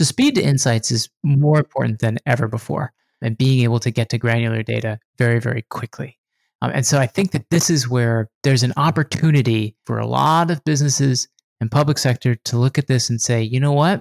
[0.00, 4.08] So speed to insights is more important than ever before and being able to get
[4.08, 6.18] to granular data very, very quickly.
[6.62, 10.50] Um, and so I think that this is where there's an opportunity for a lot
[10.50, 11.28] of businesses
[11.60, 14.00] and public sector to look at this and say, you know what?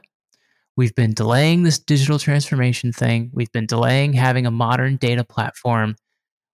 [0.77, 3.29] We've been delaying this digital transformation thing.
[3.33, 5.97] We've been delaying having a modern data platform.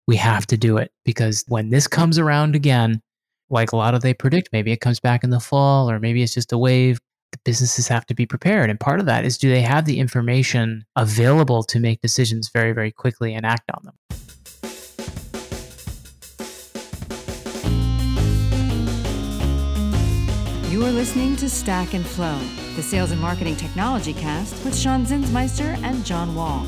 [0.08, 3.00] We have to do it because when this comes around again,
[3.52, 6.24] like a lot of they predict, maybe it comes back in the fall or maybe
[6.24, 6.98] it's just a wave.
[7.36, 8.70] The businesses have to be prepared.
[8.70, 12.72] And part of that is do they have the information available to make decisions very,
[12.72, 13.96] very quickly and act on them?
[20.72, 22.40] You are listening to Stack and Flow,
[22.78, 26.66] the sales and marketing technology cast with Sean Zinsmeister and John Wall.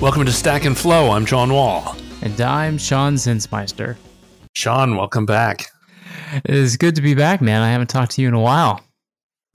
[0.00, 1.10] Welcome to Stack and Flow.
[1.10, 1.96] I'm John Wall.
[2.24, 3.96] And I'm Sean Zinsmeister.
[4.54, 5.66] Sean, welcome back.
[6.32, 7.60] It is good to be back, man.
[7.60, 8.80] I haven't talked to you in a while.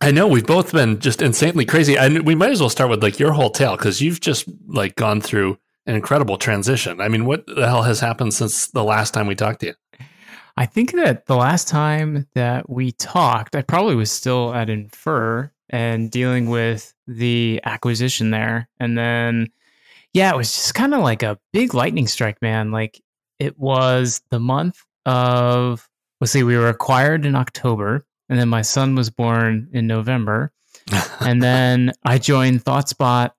[0.02, 1.98] I know we've both been just insanely crazy.
[1.98, 4.96] And we might as well start with like your whole tale because you've just like
[4.96, 7.02] gone through an incredible transition.
[7.02, 9.74] I mean, what the hell has happened since the last time we talked to you?
[10.56, 15.50] I think that the last time that we talked, I probably was still at Infer
[15.72, 18.70] and dealing with the acquisition there.
[18.80, 19.48] And then,
[20.14, 22.72] yeah, it was just kind of like a big lightning strike, man.
[22.72, 23.02] Like
[23.40, 25.88] it was the month of,
[26.20, 30.52] let's see, we were acquired in October, and then my son was born in November.
[31.20, 33.32] and then I joined ThoughtSpot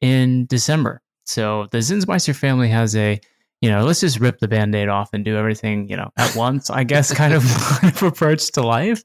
[0.00, 1.02] in December.
[1.24, 3.20] So the Zinsmeister family has a,
[3.60, 6.70] you know, let's just rip the band-aid off and do everything, you know, at once,
[6.70, 7.44] I guess, kind of,
[8.02, 9.02] approach to life.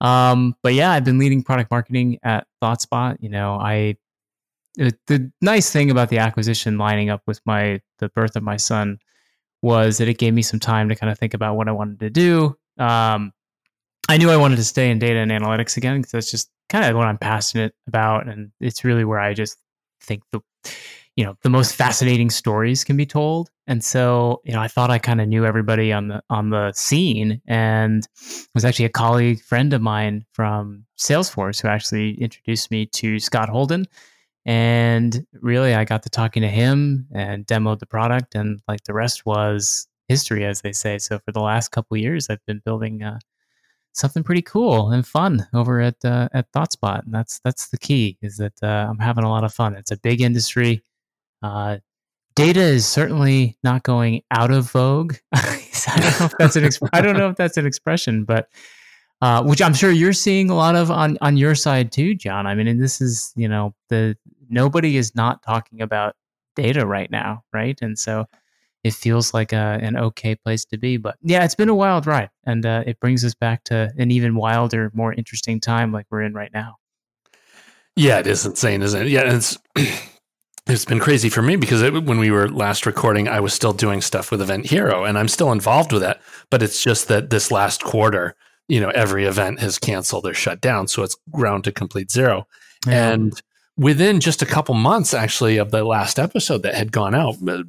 [0.00, 3.18] Um, but yeah, I've been leading product marketing at ThoughtSpot.
[3.20, 3.96] You know, I
[4.76, 8.56] it, the nice thing about the acquisition lining up with my the birth of my
[8.56, 8.98] son
[9.60, 12.00] was that it gave me some time to kind of think about what I wanted
[12.00, 12.56] to do.
[12.78, 13.32] Um,
[14.08, 16.84] I knew I wanted to stay in data and analytics again because that's just kind
[16.84, 19.56] of what I'm passionate about, and it's really where I just
[20.00, 20.40] think the
[21.16, 24.90] you know the most fascinating stories can be told and so you know i thought
[24.90, 28.08] i kind of knew everybody on the on the scene and
[28.54, 33.48] was actually a colleague friend of mine from salesforce who actually introduced me to scott
[33.48, 33.84] holden
[34.44, 38.94] and really i got to talking to him and demoed the product and like the
[38.94, 43.02] rest was history as they say so for the last couple years i've been building
[43.02, 43.18] uh,
[43.92, 48.18] something pretty cool and fun over at uh, at ThoughtSpot, and that's that's the key.
[48.22, 49.74] Is that uh, I'm having a lot of fun.
[49.74, 50.82] It's a big industry.
[51.42, 51.78] Uh,
[52.34, 55.16] data is certainly not going out of vogue.
[55.32, 58.48] I don't know if that's an exp- I don't know if that's an expression, but
[59.22, 62.46] uh, which I'm sure you're seeing a lot of on on your side too, John.
[62.46, 64.16] I mean, and this is you know the
[64.50, 66.16] nobody is not talking about
[66.56, 67.80] data right now, right?
[67.80, 68.26] And so
[68.82, 70.96] it feels like a, an okay place to be.
[70.96, 74.10] But yeah, it's been a wild ride, and uh, it brings us back to an
[74.10, 76.76] even wilder, more interesting time like we're in right now.
[77.94, 79.08] Yeah, it is insane, isn't it?
[79.08, 79.56] Yeah, it's
[80.66, 83.72] it's been crazy for me because it, when we were last recording, I was still
[83.72, 86.20] doing stuff with Event Hero, and I'm still involved with that.
[86.50, 88.34] But it's just that this last quarter,
[88.68, 92.46] you know, every event has canceled or shut down, so it's ground to complete zero.
[92.86, 93.12] Yeah.
[93.12, 93.42] And
[93.76, 97.62] within just a couple months, actually, of the last episode that had gone out, uh,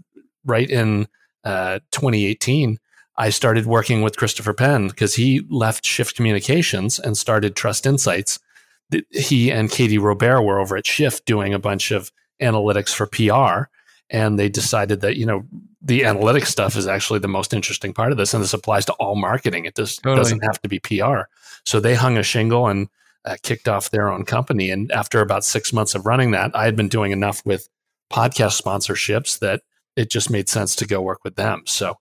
[0.46, 1.08] right in
[1.44, 2.80] uh, 2018,
[3.16, 8.40] I started working with Christopher Penn because he left Shift Communications and started Trust Insights.
[9.12, 12.12] He and Katie Robbert were over at Shift doing a bunch of
[12.42, 13.70] analytics for PR.
[14.10, 15.46] And they decided that, you know,
[15.84, 18.34] the analytics stuff is actually the most interesting part of this.
[18.34, 19.66] And this applies to all marketing.
[19.66, 20.18] It just totally.
[20.18, 21.24] doesn't have to be PR.
[21.66, 22.88] So they hung a shingle and
[23.26, 24.70] uh, kicked off their own company.
[24.70, 27.70] And after about six months of running that, I had been doing enough with
[28.12, 29.62] podcast sponsorships that
[29.96, 31.64] it just made sense to go work with them.
[31.66, 31.98] So,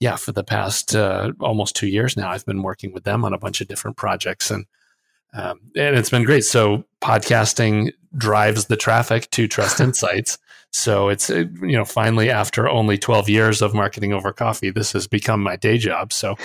[0.00, 3.32] yeah, for the past uh, almost two years now, I've been working with them on
[3.32, 4.66] a bunch of different projects, and
[5.32, 6.44] um, and it's been great.
[6.44, 10.38] So, podcasting drives the traffic to Trust Insights.
[10.76, 14.92] So it's uh, you know finally after only 12 years of marketing over coffee, this
[14.92, 16.12] has become my day job.
[16.12, 16.36] So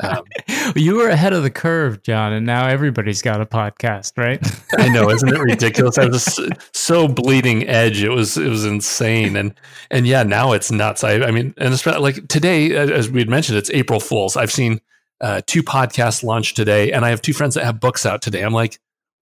[0.00, 0.24] um,
[0.76, 4.38] you were ahead of the curve, John, and now everybody's got a podcast, right?
[4.78, 5.96] I know, isn't it ridiculous?
[5.96, 6.38] I was
[6.74, 8.02] so bleeding edge.
[8.02, 9.54] It was it was insane, and
[9.90, 11.02] and yeah, now it's nuts.
[11.02, 14.36] I I mean, and it's like today, as we had mentioned, it's April Fools.
[14.36, 14.80] I've seen
[15.22, 18.42] uh, two podcasts launch today, and I have two friends that have books out today.
[18.42, 18.78] I'm like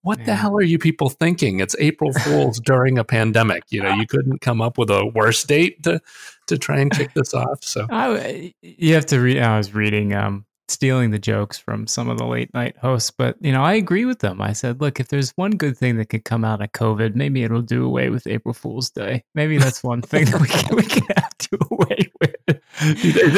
[0.08, 1.60] what the hell are you people thinking?
[1.60, 3.64] It's April Fools during a pandemic.
[3.68, 6.00] You know, you couldn't come up with a worse date to
[6.46, 7.62] to try and kick this off.
[7.62, 9.38] So I, you have to read.
[9.38, 13.36] I was reading, um, stealing the jokes from some of the late night hosts, but
[13.42, 14.40] you know, I agree with them.
[14.40, 17.42] I said, look, if there's one good thing that could come out of COVID, maybe
[17.42, 19.24] it'll do away with April Fool's Day.
[19.34, 22.36] Maybe that's one thing that we can we can have do away with.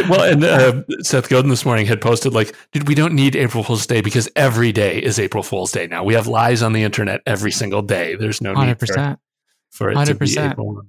[0.08, 3.62] Well, and uh, Seth Godin this morning had posted like, "Dude, we don't need April
[3.62, 6.04] Fool's Day because every day is April Fool's Day now.
[6.04, 8.16] We have lies on the internet every single day.
[8.16, 8.66] There's no 100%.
[8.66, 9.18] need for,
[9.70, 10.06] for it 100%.
[10.06, 10.82] to be April."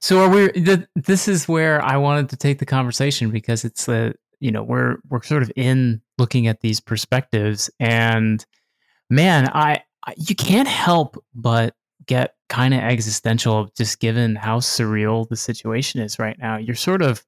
[0.00, 0.48] So are we?
[0.48, 4.62] The, this is where I wanted to take the conversation because it's the you know
[4.62, 8.44] we're we're sort of in looking at these perspectives, and
[9.08, 11.74] man, I, I you can't help but
[12.06, 16.58] get kind of existential just given how surreal the situation is right now.
[16.58, 17.24] You're sort of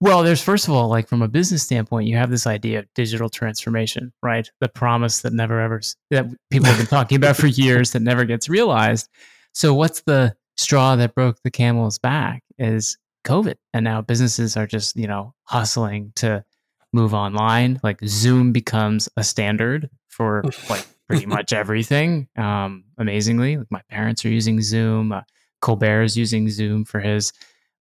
[0.00, 2.86] well, there's first of all, like from a business standpoint, you have this idea of
[2.94, 4.48] digital transformation, right?
[4.60, 5.80] The promise that never ever
[6.10, 9.08] that people have been talking about for years that never gets realized.
[9.52, 13.54] So what's the straw that broke the camel's back is COVID.
[13.74, 16.44] And now businesses are just, you know, hustling to
[16.92, 17.80] move online.
[17.82, 22.28] Like Zoom becomes a standard for like pretty much everything.
[22.36, 25.12] Um, amazingly, like my parents are using Zoom.
[25.12, 25.22] Uh,
[25.60, 27.32] Colbert is using Zoom for his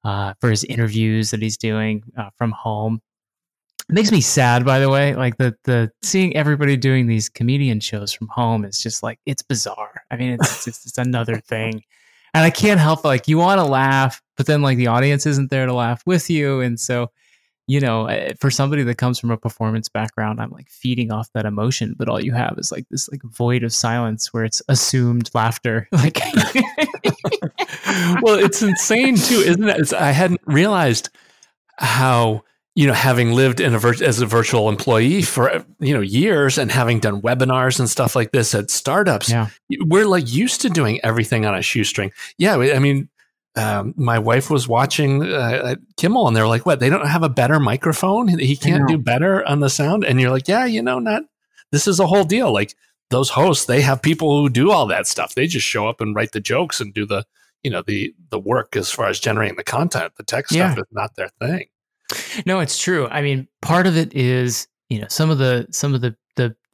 [0.03, 3.01] uh, for his interviews that he's doing uh, from home.
[3.89, 5.15] It makes me sad, by the way.
[5.15, 9.41] Like the the seeing everybody doing these comedian shows from home is just like it's
[9.41, 10.03] bizarre.
[10.11, 11.83] I mean, it's just it's another thing,
[12.33, 15.49] and I can't help like you want to laugh, but then like the audience isn't
[15.49, 17.11] there to laugh with you, and so
[17.69, 21.31] you know, eh, for somebody that comes from a performance background, I'm like feeding off
[21.33, 24.63] that emotion, but all you have is like this like void of silence where it's
[24.67, 25.87] assumed laughter.
[25.99, 26.17] Like,
[28.21, 29.79] well, it's insane too, isn't it?
[29.79, 31.09] It's, I hadn't realized
[31.77, 32.43] how
[32.73, 36.57] you know having lived in a vir- as a virtual employee for you know years
[36.57, 39.47] and having done webinars and stuff like this at startups yeah.
[39.81, 43.09] we're like used to doing everything on a shoestring yeah i mean
[43.55, 46.79] um, my wife was watching uh, Kimmel, and they're like, "What?
[46.79, 48.27] They don't have a better microphone?
[48.27, 51.23] He can't do better on the sound." And you're like, "Yeah, you know, not.
[51.71, 52.53] This is a whole deal.
[52.53, 52.75] Like
[53.09, 55.35] those hosts, they have people who do all that stuff.
[55.35, 57.25] They just show up and write the jokes and do the,
[57.63, 60.13] you know, the the work as far as generating the content.
[60.15, 61.65] The tech stuff is not their thing."
[62.45, 63.07] No, it's true.
[63.07, 66.15] I mean, part of it is you know some of the some of the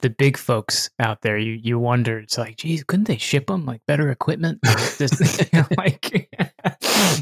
[0.00, 2.18] the big folks out there, you you wonder.
[2.18, 4.60] It's like, geez, couldn't they ship them like better equipment?
[4.98, 6.30] Just, like,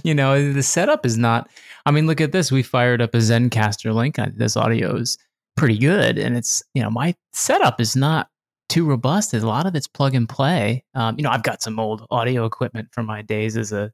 [0.03, 1.49] you know, the setup is not.
[1.87, 2.51] I mean, look at this.
[2.51, 4.17] We fired up a Zencastr link.
[4.37, 5.19] This audio is
[5.57, 8.29] pretty good, and it's you know my setup is not
[8.69, 9.35] too robust.
[9.35, 10.85] A lot of it's plug and play.
[10.95, 13.93] Um, you know, I've got some old audio equipment from my days as a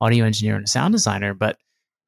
[0.00, 1.58] audio engineer and a sound designer, but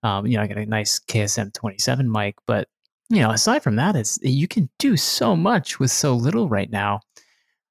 [0.03, 2.69] um, you know, I got a nice KSM 27 mic, but
[3.11, 6.71] you know, aside from that, it's you can do so much with so little right
[6.71, 7.01] now.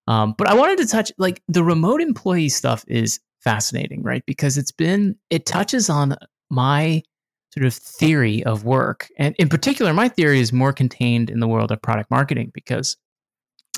[0.07, 4.23] Um, but I wanted to touch like the remote employee stuff is fascinating, right?
[4.25, 6.17] Because it's been it touches on
[6.49, 7.01] my
[7.53, 11.47] sort of theory of work, and in particular, my theory is more contained in the
[11.47, 12.97] world of product marketing because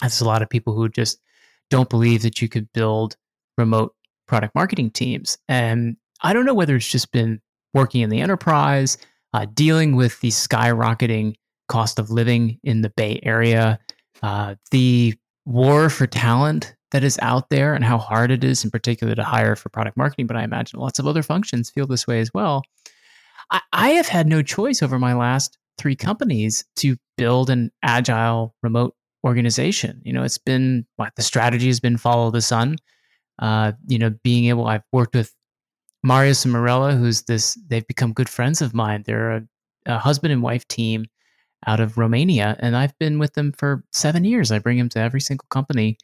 [0.01, 1.19] there's a lot of people who just
[1.69, 3.15] don't believe that you could build
[3.57, 3.93] remote
[4.27, 7.39] product marketing teams, and I don't know whether it's just been
[7.75, 8.97] working in the enterprise,
[9.33, 11.35] uh, dealing with the skyrocketing
[11.71, 13.79] cost of living in the Bay Area,
[14.21, 15.15] uh, the
[15.45, 19.23] war for talent that is out there, and how hard it is, in particular, to
[19.23, 20.27] hire for product marketing.
[20.27, 22.63] But I imagine lots of other functions feel this way as well.
[23.51, 28.53] I, I have had no choice over my last three companies to build an agile
[28.61, 28.93] remote
[29.23, 30.01] organization.
[30.03, 32.75] You know, it's been what the strategy has been follow the sun.
[33.39, 35.33] Uh, you know, being able, I've worked with
[36.03, 39.03] Marius and Morella, who's this, they've become good friends of mine.
[39.05, 39.43] They're a,
[39.85, 41.05] a husband and wife team
[41.67, 44.51] out of Romania, and I've been with them for seven years.
[44.51, 45.97] I bring them to every single company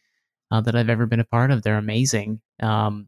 [0.51, 1.63] uh, that I've ever been a part of.
[1.63, 2.41] They're amazing.
[2.61, 3.07] Um,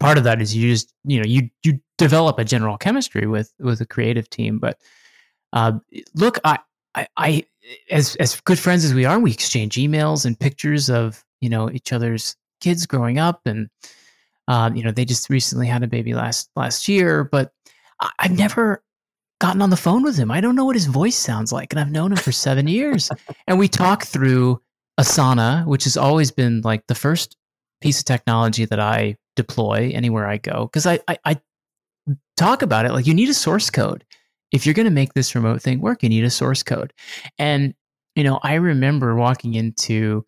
[0.00, 3.52] part of that is you just you know you you develop a general chemistry with
[3.58, 4.58] with a creative team.
[4.58, 4.78] But
[5.52, 5.78] uh,
[6.14, 6.58] look, I,
[6.94, 7.44] I, I
[7.90, 11.70] as as good friends as we are, we exchange emails and pictures of you know
[11.70, 13.68] each other's kids growing up, and
[14.48, 17.52] um, you know they just recently had a baby last last year, but
[18.18, 18.82] I've never
[19.40, 20.30] gotten on the phone with him.
[20.30, 23.10] I don't know what his voice sounds like, and I've known him for seven years.
[23.46, 24.60] And we talk through
[24.98, 27.36] Asana, which has always been like the first
[27.80, 31.36] piece of technology that I deploy anywhere I go, because I, I, I
[32.36, 34.04] talk about it like you need a source code.
[34.50, 36.92] If you're going to make this remote thing work, you need a source code.
[37.38, 37.74] And
[38.16, 40.24] you know, I remember walking into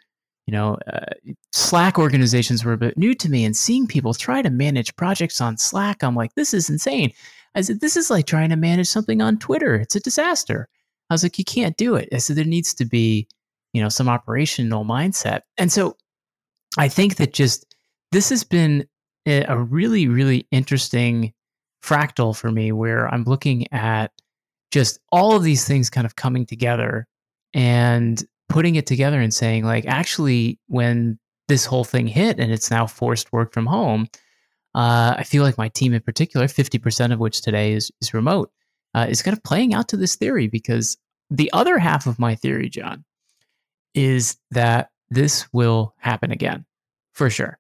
[0.51, 4.43] you know, uh, Slack organizations were a bit new to me, and seeing people try
[4.43, 7.13] to manage projects on Slack, I'm like, this is insane.
[7.55, 9.75] I said, this is like trying to manage something on Twitter.
[9.75, 10.69] It's a disaster.
[11.09, 12.09] I was like, you can't do it.
[12.13, 13.27] I said, there needs to be,
[13.73, 15.41] you know, some operational mindset.
[15.59, 15.97] And so
[16.79, 17.75] I think that just
[18.13, 18.87] this has been
[19.27, 21.33] a really, really interesting
[21.85, 24.13] fractal for me where I'm looking at
[24.71, 27.07] just all of these things kind of coming together
[27.55, 32.71] and putting it together and saying, like, actually, when this whole thing hit and it's
[32.71, 34.09] now forced work from home,
[34.75, 38.51] uh, I feel like my team in particular, 50% of which today is, is remote,
[38.95, 40.97] uh, is kind of playing out to this theory because
[41.31, 43.05] the other half of my theory, John,
[43.95, 46.65] is that this will happen again
[47.13, 47.59] for sure.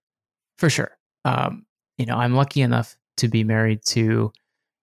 [0.58, 0.96] For sure.
[1.24, 1.66] Um,
[1.98, 4.32] you know, I'm lucky enough to be married to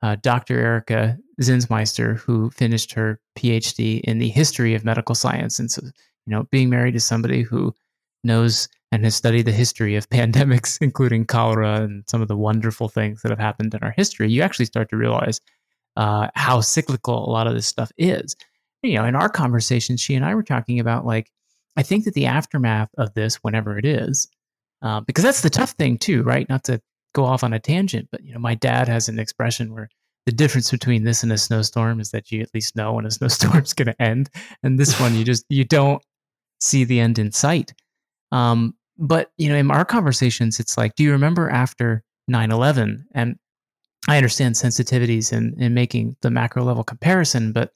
[0.02, 0.60] uh, Dr.
[0.60, 5.60] Erica Zinsmeister, who finished her PhD in the history of medical science.
[5.60, 5.92] And so, you
[6.32, 7.74] know, being married to somebody who
[8.24, 12.90] knows and has studied the history of pandemics, including cholera and some of the wonderful
[12.90, 15.42] things that have happened in our history, you actually start to realize
[15.96, 18.36] uh, how cyclical a lot of this stuff is.
[18.84, 21.32] You know, in our conversation, she and I were talking about like,
[21.76, 24.28] I think that the aftermath of this, whenever it is,
[24.82, 26.48] uh, because that's the tough thing too, right?
[26.48, 26.80] Not to
[27.14, 29.90] go off on a tangent, but you know, my dad has an expression where
[30.28, 33.12] the difference between this and a snowstorm is that you at least know when a
[33.18, 34.30] snowstorm's going to end,
[34.62, 36.04] and this one you just you don't
[36.60, 37.74] see the end in sight.
[38.32, 43.04] Um, but you know, in our conversations, it's like, do you remember after 9-11?
[43.14, 43.38] And
[44.08, 47.74] I understand sensitivities in, in making the macro level comparison, but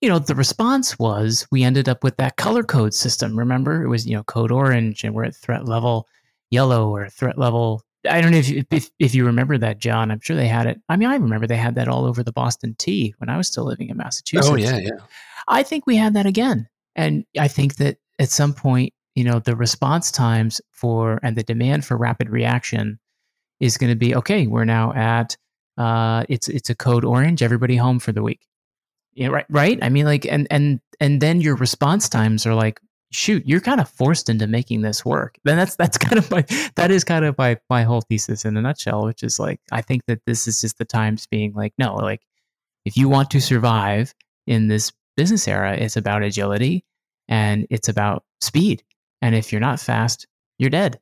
[0.00, 3.38] you know, the response was we ended up with that color code system.
[3.38, 6.06] Remember, it was you know code orange, and we're at threat level
[6.50, 7.82] yellow or threat level.
[8.08, 10.10] I don't know if you, if, if you remember that, John.
[10.10, 10.80] I'm sure they had it.
[10.88, 13.48] I mean, I remember they had that all over the Boston T when I was
[13.48, 14.48] still living in Massachusetts.
[14.48, 14.90] Oh yeah, yeah.
[15.48, 19.40] I think we had that again, and I think that at some point, you know,
[19.40, 23.00] the response times for and the demand for rapid reaction
[23.58, 24.46] is going to be okay.
[24.46, 25.36] We're now at
[25.78, 27.42] uh, it's it's a code orange.
[27.42, 28.46] Everybody home for the week.
[29.14, 29.78] Yeah, right, right.
[29.82, 32.78] I mean, like, and and and then your response times are like,
[33.10, 35.36] shoot, you're kind of forced into making this work.
[35.44, 36.44] Then that's that's kind of my
[36.76, 39.80] that is kind of my my whole thesis in a nutshell, which is like, I
[39.80, 42.20] think that this is just the times being like, no, like,
[42.84, 44.14] if you want to survive
[44.46, 46.84] in this business era, it's about agility
[47.28, 48.82] and it's about speed.
[49.22, 50.26] And if you're not fast,
[50.58, 50.98] you're dead.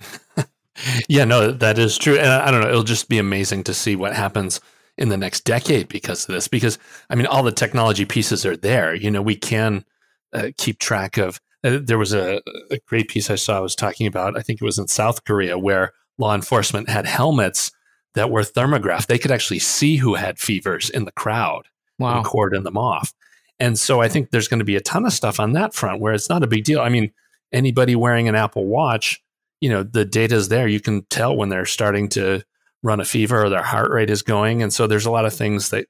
[1.08, 2.16] yeah, no, that is true.
[2.16, 4.60] And I don't know, it'll just be amazing to see what happens
[4.96, 6.48] in the next decade because of this.
[6.48, 6.78] Because
[7.10, 8.94] I mean, all the technology pieces are there.
[8.94, 9.84] You know, we can
[10.32, 11.40] uh, keep track of.
[11.62, 13.56] Uh, there was a, a great piece I saw.
[13.56, 14.36] I was talking about.
[14.36, 17.72] I think it was in South Korea where law enforcement had helmets
[18.14, 19.06] that were thermographed.
[19.06, 22.16] They could actually see who had fevers in the crowd wow.
[22.16, 23.12] and cordon them off.
[23.58, 26.00] And so I think there's going to be a ton of stuff on that front
[26.00, 26.80] where it's not a big deal.
[26.80, 27.12] I mean,
[27.54, 29.22] anybody wearing an Apple Watch,
[29.60, 30.68] you know, the data is there.
[30.68, 32.42] You can tell when they're starting to
[32.82, 34.62] run a fever or their heart rate is going.
[34.62, 35.86] And so there's a lot of things that,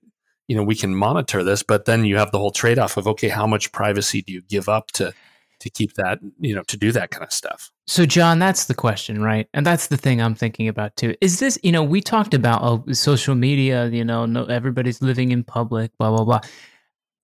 [0.47, 3.09] you know, we can monitor this, but then you have the whole trade off of,
[3.09, 5.12] okay, how much privacy do you give up to,
[5.59, 7.73] to keep that, you know, to do that kind of stuff?
[7.87, 9.49] So, John, that's the question, right?
[9.54, 11.14] And that's the thing I'm thinking about too.
[11.21, 15.33] Is this, you know, we talked about oh, social media, you know, no, everybody's living
[15.33, 16.40] in public, blah, blah, blah.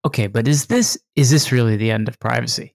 [0.05, 2.75] Okay, but is this, is this really the end of privacy?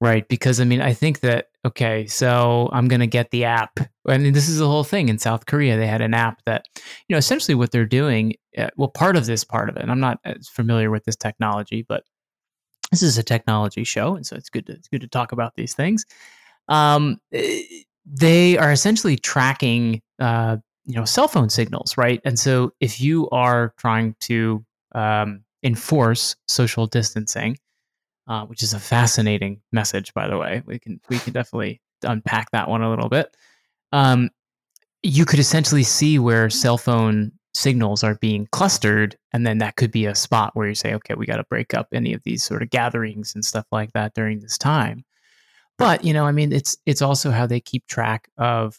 [0.00, 0.28] Right.
[0.28, 3.80] Because I mean, I think that, okay, so I'm going to get the app.
[4.06, 5.78] I mean, this is the whole thing in South Korea.
[5.78, 6.66] They had an app that,
[7.08, 9.90] you know, essentially what they're doing, uh, well, part of this part of it, and
[9.90, 12.04] I'm not as familiar with this technology, but
[12.90, 14.16] this is a technology show.
[14.16, 16.04] And so it's good to, it's good to talk about these things.
[16.68, 17.62] Um, eh,
[18.04, 22.20] they are essentially tracking, uh, you know, cell phone signals, right?
[22.24, 27.56] And so if you are trying to um, enforce social distancing,
[28.28, 30.62] uh, which is a fascinating message, by the way.
[30.66, 33.36] We can we can definitely unpack that one a little bit.
[33.92, 34.30] Um,
[35.02, 39.90] you could essentially see where cell phone signals are being clustered, and then that could
[39.90, 42.42] be a spot where you say, okay, we got to break up any of these
[42.42, 45.04] sort of gatherings and stuff like that during this time.
[45.78, 48.76] But you know, I mean, it's it's also how they keep track of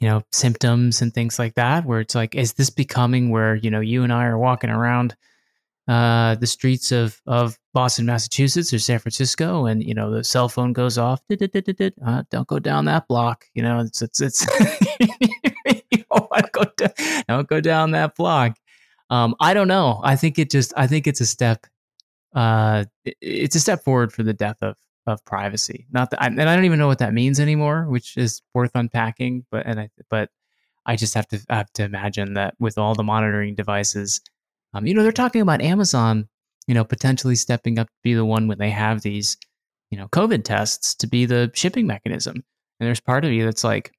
[0.00, 1.84] you know symptoms and things like that.
[1.84, 5.16] Where it's like, is this becoming where you know you and I are walking around?
[5.86, 10.48] Uh, the streets of, of Boston, Massachusetts, or San Francisco, and you know the cell
[10.48, 11.20] phone goes off.
[11.30, 13.44] Uh, don't go down that block.
[13.54, 14.46] You know, it's it's it's.
[16.10, 18.56] don't, go down, don't go down that block.
[19.10, 20.00] Um, I don't know.
[20.02, 20.72] I think it just.
[20.76, 21.66] I think it's a step.
[22.34, 24.76] Uh, it's a step forward for the death of
[25.06, 25.86] of privacy.
[25.92, 29.44] Not that, and I don't even know what that means anymore, which is worth unpacking.
[29.50, 30.30] But and I, but
[30.86, 34.22] I just have to have to imagine that with all the monitoring devices
[34.74, 36.28] um, you know, they're talking about Amazon,
[36.66, 39.36] you know, potentially stepping up to be the one when they have these,
[39.90, 42.34] you know, COVID tests to be the shipping mechanism.
[42.80, 43.92] And there's part of you that's like,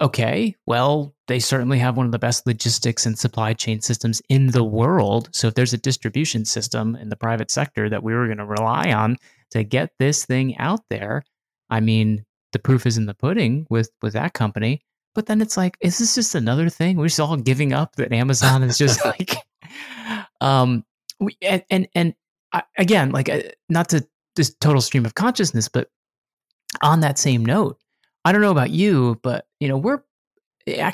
[0.00, 4.48] okay, well, they certainly have one of the best logistics and supply chain systems in
[4.48, 5.28] the world.
[5.32, 8.46] So if there's a distribution system in the private sector that we were going to
[8.46, 9.16] rely on
[9.50, 11.24] to get this thing out there,
[11.68, 14.82] I mean, the proof is in the pudding with with that company.
[15.20, 16.96] But then it's like, is this just another thing?
[16.96, 19.34] We're just all giving up that Amazon is just like
[20.40, 20.82] um,
[21.20, 22.14] we, and and, and
[22.54, 25.90] I, again, like uh, not to this total stream of consciousness, but
[26.80, 27.78] on that same note,
[28.24, 30.02] I don't know about you, but you know, we're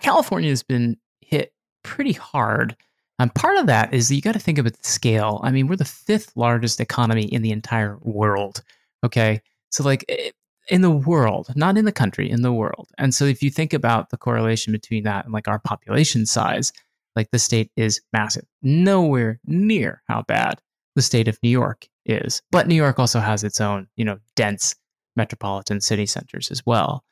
[0.02, 1.52] California has been hit
[1.85, 2.76] pretty hard
[3.18, 5.40] And part of that is that you got to think about the scale.
[5.45, 8.62] I mean, we're the fifth largest economy in the entire world.
[9.04, 9.40] Okay.
[9.71, 10.30] So, like, eh,
[10.68, 12.88] in the world, not in the country, in the world.
[12.99, 16.73] And so, if you think about the correlation between that and like our population size,
[17.14, 20.61] like the state is massive, nowhere near how bad
[20.94, 22.42] the state of New York is.
[22.50, 24.75] But New York also has its own, you know, dense
[25.16, 27.04] metropolitan city centers as well.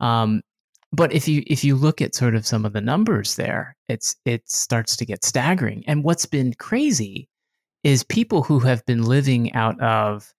[0.00, 0.42] Um,
[0.92, 4.16] but if you if you look at sort of some of the numbers there, it's
[4.24, 5.84] it starts to get staggering.
[5.86, 7.28] And what's been crazy
[7.84, 10.32] is people who have been living out of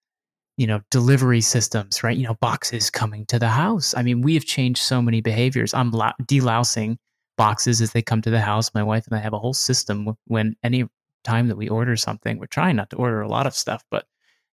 [0.59, 2.17] you know delivery systems, right?
[2.17, 3.95] You know, boxes coming to the house.
[3.95, 5.73] I mean, we have changed so many behaviors.
[5.73, 6.97] I'm delousing
[7.37, 8.73] boxes as they come to the house.
[8.73, 10.85] My wife and I have a whole system when any
[11.23, 14.05] time that we order something, we're trying not to order a lot of stuff, but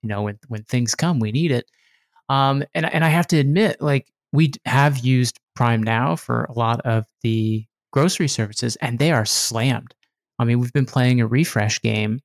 [0.03, 1.71] you know, when when things come, we need it.
[2.29, 6.53] Um, and and I have to admit, like we have used Prime Now for a
[6.53, 9.95] lot of the grocery services, and they are slammed.
[10.41, 12.19] I mean, we've been playing a refresh game,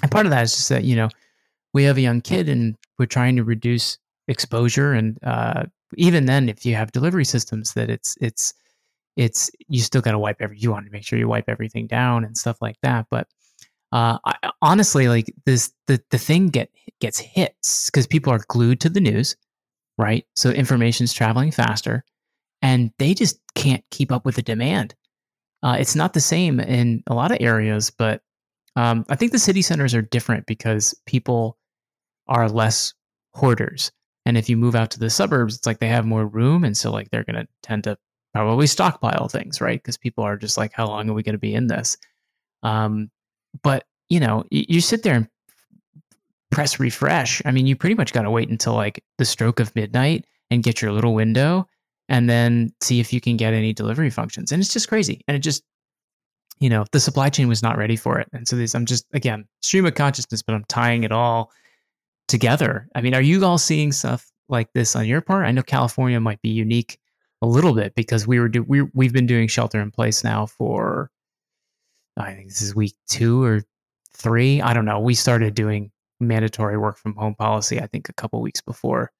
[0.00, 1.10] and part of that is just that you know
[1.74, 4.92] we have a young kid, and we're trying to reduce exposure.
[4.92, 5.64] And uh,
[5.96, 8.54] even then, if you have delivery systems, that it's it's
[9.16, 10.58] it's you still got to wipe every.
[10.58, 13.06] You want to make sure you wipe everything down and stuff like that.
[13.10, 13.28] But
[13.92, 18.80] uh, I, honestly, like this, the the thing get gets hits because people are glued
[18.80, 19.36] to the news,
[19.98, 20.24] right?
[20.36, 22.04] So information's traveling faster
[22.64, 24.94] and they just can't keep up with the demand.
[25.62, 28.22] Uh, it's not the same in a lot of areas, but
[28.74, 31.58] um, I think the city centers are different because people
[32.26, 32.94] are less
[33.34, 33.90] hoarders.
[34.26, 36.64] And if you move out to the suburbs, it's like they have more room.
[36.64, 37.98] And so, like, they're going to tend to
[38.32, 39.78] probably stockpile things, right?
[39.78, 41.96] Because people are just like, how long are we going to be in this?
[42.62, 43.10] Um,
[43.62, 45.28] but, you know, you, you sit there and
[46.50, 47.42] press refresh.
[47.44, 50.62] I mean, you pretty much got to wait until like the stroke of midnight and
[50.62, 51.68] get your little window
[52.08, 54.52] and then see if you can get any delivery functions.
[54.52, 55.22] And it's just crazy.
[55.28, 55.62] And it just,
[56.60, 58.28] you know, the supply chain was not ready for it.
[58.32, 61.50] And so this, I'm just, again, stream of consciousness, but I'm tying it all
[62.28, 62.88] together.
[62.94, 65.46] I mean, are you all seeing stuff like this on your part?
[65.46, 66.98] I know California might be unique
[67.42, 70.46] a little bit because we were do we we've been doing shelter in place now
[70.46, 71.10] for
[72.16, 73.62] I think this is week two or
[74.12, 74.62] three.
[74.62, 75.00] I don't know.
[75.00, 79.10] We started doing mandatory work from home policy I think a couple weeks before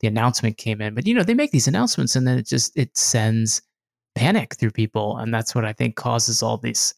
[0.00, 0.94] the announcement came in.
[0.94, 3.60] But you know, they make these announcements and then it just it sends
[4.14, 6.94] panic through people, and that's what I think causes all this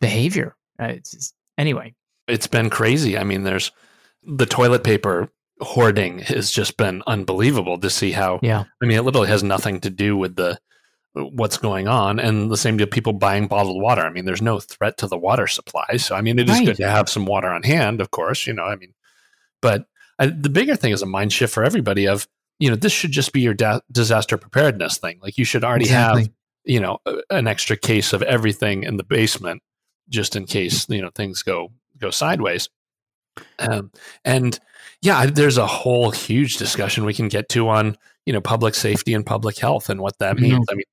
[0.00, 0.56] behavior.
[0.80, 1.94] Uh, it's just, anyway.
[2.28, 3.18] It's been crazy.
[3.18, 3.72] I mean, there's
[4.22, 5.30] the toilet paper
[5.60, 8.40] hoarding has just been unbelievable to see how.
[8.42, 8.64] Yeah.
[8.82, 10.58] I mean, it literally has nothing to do with the
[11.12, 14.60] what's going on and the same to people buying bottled water i mean there's no
[14.60, 16.66] threat to the water supply so i mean it is right.
[16.66, 18.94] good to have some water on hand of course you know i mean
[19.60, 19.86] but
[20.20, 22.28] I, the bigger thing is a mind shift for everybody of
[22.60, 25.86] you know this should just be your da- disaster preparedness thing like you should already
[25.86, 26.22] exactly.
[26.22, 26.30] have
[26.64, 29.62] you know an extra case of everything in the basement
[30.08, 32.68] just in case you know things go go sideways
[33.58, 33.90] um,
[34.24, 34.58] and
[35.02, 39.14] yeah there's a whole huge discussion we can get to on you know public safety
[39.14, 40.72] and public health and what that means mm-hmm.
[40.72, 40.84] i mean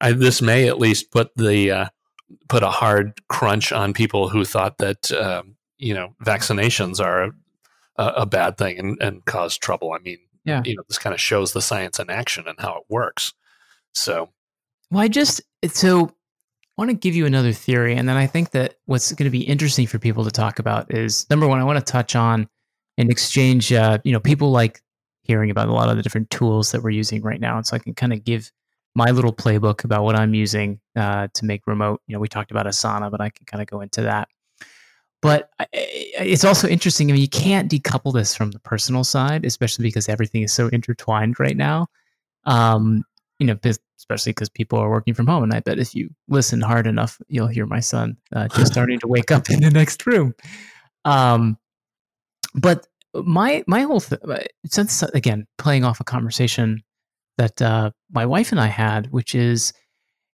[0.00, 1.86] I, this may at least put the uh,
[2.48, 7.32] put a hard crunch on people who thought that um, you know vaccinations are
[7.96, 9.92] a, a bad thing and, and cause trouble.
[9.92, 10.62] I mean, yeah.
[10.64, 13.32] you know, this kind of shows the science in action and how it works.
[13.94, 14.30] So,
[14.90, 16.12] well, I just so
[16.76, 19.42] want to give you another theory, and then I think that what's going to be
[19.42, 22.48] interesting for people to talk about is number one, I want to touch on
[22.98, 23.72] and exchange.
[23.72, 24.80] Uh, you know, people like
[25.22, 27.76] hearing about a lot of the different tools that we're using right now, and so
[27.76, 28.50] I can kind of give
[28.94, 32.00] my little playbook about what I'm using uh, to make remote.
[32.06, 34.28] You know, we talked about Asana, but I can kind of go into that.
[35.22, 37.10] But it's also interesting.
[37.10, 40.68] I mean, you can't decouple this from the personal side, especially because everything is so
[40.68, 41.88] intertwined right now.
[42.44, 43.02] Um,
[43.38, 43.58] you know,
[43.98, 45.42] especially because people are working from home.
[45.42, 48.98] And I bet if you listen hard enough, you'll hear my son uh, just starting
[49.00, 50.34] to wake up in the next room.
[51.04, 51.58] Um,
[52.54, 56.82] but my my whole th- uh, since again playing off a conversation
[57.38, 59.72] that uh, my wife and I had, which is,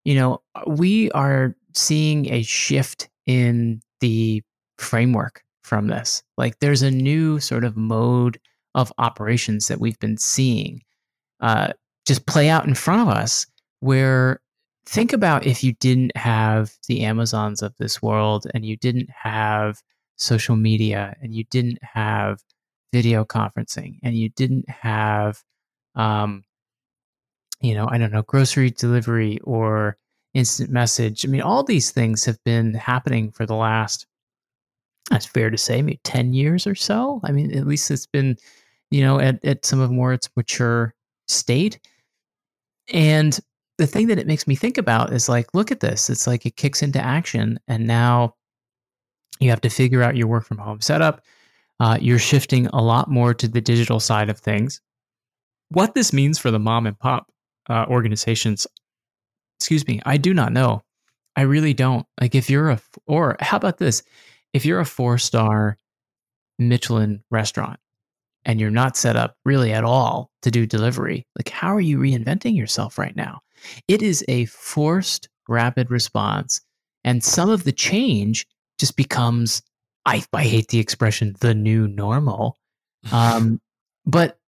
[0.05, 4.43] you know, we are seeing a shift in the
[4.79, 6.23] framework from this.
[6.37, 8.39] Like there's a new sort of mode
[8.75, 10.83] of operations that we've been seeing
[11.41, 11.73] uh,
[12.07, 13.47] just play out in front of us
[13.83, 14.41] where
[14.87, 19.83] think about if you didn't have the Amazons of this world and you didn't have
[20.17, 22.41] social media and you didn't have
[22.93, 25.43] video conferencing and you didn't have
[25.95, 26.45] um,
[27.61, 29.97] you know, I don't know, grocery delivery or
[30.35, 31.25] instant message.
[31.25, 34.07] I mean, all these things have been happening for the last
[35.11, 37.21] that's fair to say, maybe 10 years or so.
[37.25, 38.37] I mean, at least it's been,
[38.91, 40.95] you know, at, at some of more its mature
[41.27, 41.81] state.
[42.93, 43.39] And
[43.83, 46.09] the thing that it makes me think about is like, look at this.
[46.09, 47.59] It's like it kicks into action.
[47.67, 48.37] And now
[49.41, 51.23] You have to figure out your work from home setup.
[51.81, 54.81] Uh, you're shifting a lot more to the digital side of things.
[55.71, 57.27] What this means for the mom and pop
[57.69, 58.69] uh, organizations,
[59.59, 60.83] excuse me, I do not know.
[61.35, 62.07] I really don't.
[62.21, 64.05] Like, if you're a, or how about this?
[64.53, 65.77] If you're a four star
[66.59, 67.81] Michelin restaurant
[68.45, 71.99] and you're not set up really at all to do delivery, like, how are you
[71.99, 73.41] reinventing yourself right now?
[73.89, 76.61] It is a forced rapid response.
[77.05, 78.47] And some of the change
[78.79, 79.63] just becomes,
[80.07, 82.57] I, I hate the expression, the new normal.
[83.13, 83.61] Um,
[84.07, 84.39] but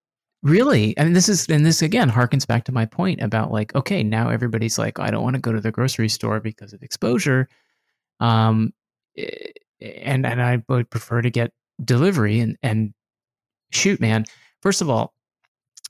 [0.43, 3.75] really, I mean, this is, and this again harkens back to my point about like,
[3.75, 6.83] okay, now everybody's like, I don't want to go to the grocery store because of
[6.83, 7.49] exposure.
[8.21, 8.73] Um,
[9.17, 9.31] eh,
[9.81, 11.53] and, and I would prefer to get
[11.85, 12.95] delivery and, and
[13.75, 14.25] shoot, man.
[14.63, 15.15] First of all,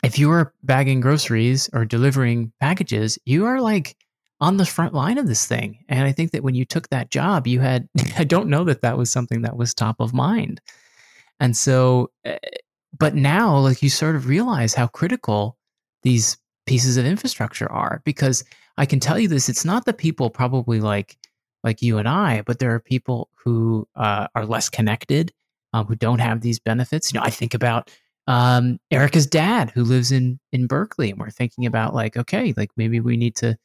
[0.02, 3.96] if you are bagging groceries or delivering packages, you are like
[4.40, 5.78] on the front line of this thing.
[5.88, 8.82] And I think that when you took that job, you had, I don't know that
[8.82, 10.60] that was something that was top of mind.
[11.40, 12.38] And so, eh,
[12.96, 15.56] but now, like you sort of realize how critical
[16.02, 18.44] these pieces of infrastructure are because
[18.76, 21.16] I can tell you this it's not the people probably like,
[21.62, 25.32] like you and I, but there are people who uh, are less connected,
[25.74, 27.12] um, who don't have these benefits.
[27.12, 27.90] You know, I think about
[28.26, 32.70] um, Erica's dad who lives in in Berkeley, and we're thinking about like, okay, like
[32.76, 33.58] maybe we need to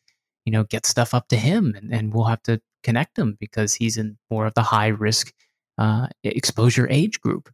[0.50, 3.76] you know, get stuff up to him and, and we'll have to connect him because
[3.76, 5.32] he's in more of the high risk
[5.78, 7.50] uh, exposure age group.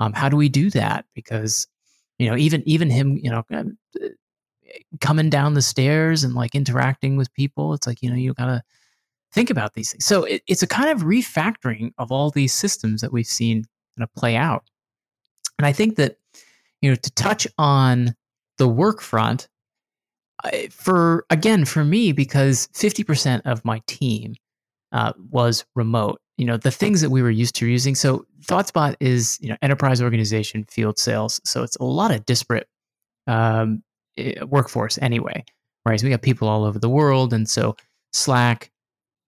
[0.00, 1.04] Um, how do we do that?
[1.14, 1.68] Because,
[2.18, 3.64] you know, even, even him, you know, uh,
[5.00, 8.62] coming down the stairs and like interacting with people, it's like, you know, you gotta
[9.32, 10.04] think about these things.
[10.04, 13.64] So it, it's a kind of refactoring of all these systems that we've seen
[14.00, 14.64] kind of play out.
[15.58, 16.16] And I think that,
[16.80, 18.14] you know, to touch on
[18.58, 19.48] the work front,
[20.70, 24.36] for again for me because 50% of my team
[24.92, 28.96] uh, was remote you know the things that we were used to using so thoughtspot
[29.00, 32.66] is you know enterprise organization field sales so it's a lot of disparate
[33.26, 33.82] um,
[34.46, 35.44] workforce anyway
[35.84, 37.76] right so we got people all over the world and so
[38.14, 38.70] slack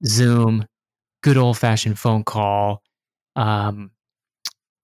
[0.06, 0.64] zoom
[1.22, 2.82] good old fashioned phone call
[3.36, 3.90] um,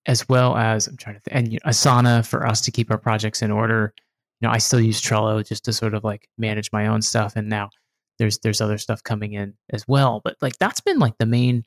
[0.09, 2.91] as well as i'm trying to think and you know, asana for us to keep
[2.91, 3.95] our projects in order
[4.41, 7.35] you know, I still use Trello just to sort of like manage my own stuff.
[7.37, 7.71] And now
[8.19, 10.21] there's there's other stuff coming in as well.
[10.23, 11.65] But like that's been like the main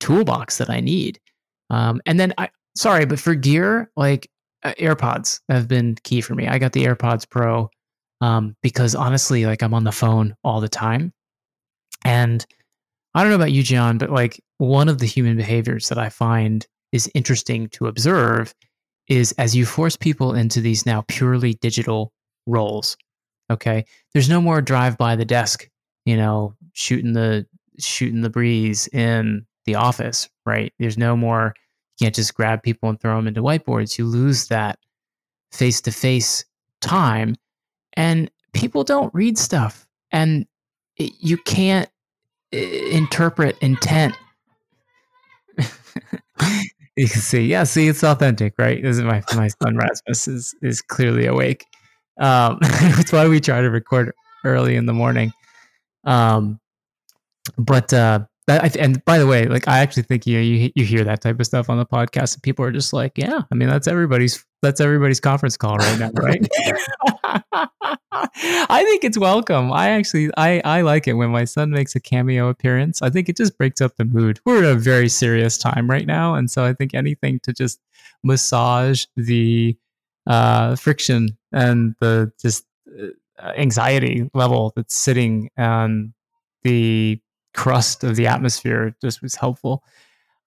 [0.00, 1.18] toolbox that I need.
[1.70, 4.28] Um, and then I sorry, but for gear, like
[4.62, 6.46] uh, AirPods have been key for me.
[6.46, 7.70] I got the AirPods Pro
[8.20, 11.12] um, because honestly, like I'm on the phone all the time.
[12.04, 12.44] And
[13.14, 16.10] I don't know about you, John, but like one of the human behaviors that I
[16.10, 18.54] find is interesting to observe
[19.08, 22.12] is as you force people into these now purely digital
[22.46, 22.96] roles.
[23.50, 25.68] Okay, there's no more drive by the desk,
[26.04, 27.46] you know, shooting the
[27.78, 30.72] shooting the breeze in the office, right?
[30.78, 31.54] There's no more.
[31.98, 33.98] You can't just grab people and throw them into whiteboards.
[33.98, 34.78] You lose that
[35.52, 36.44] face to face
[36.80, 37.34] time,
[37.94, 40.46] and people don't read stuff, and
[40.96, 41.90] it, you can't
[42.52, 44.14] interpret intent
[47.00, 48.82] you can see, yeah, see, it's authentic, right?
[48.82, 51.64] This is my my son Rasmus is is clearly awake.
[52.20, 54.12] Um, that's why we try to record
[54.44, 55.32] early in the morning.
[56.04, 56.60] Um,
[57.56, 60.84] but uh, that, and by the way, like I actually think you know, you you
[60.84, 63.54] hear that type of stuff on the podcast, and people are just like, yeah, I
[63.54, 66.46] mean that's everybody's that's everybody's conference call right now, right?
[68.12, 69.72] I think it's welcome.
[69.72, 73.02] I actually I I like it when my son makes a cameo appearance.
[73.02, 74.40] I think it just breaks up the mood.
[74.44, 77.80] We're at a very serious time right now, and so I think anything to just
[78.22, 79.76] massage the
[80.26, 82.64] uh, friction and the just
[82.98, 86.12] uh, anxiety level that's sitting on
[86.62, 87.20] the
[87.54, 89.82] crust of the atmosphere just was helpful.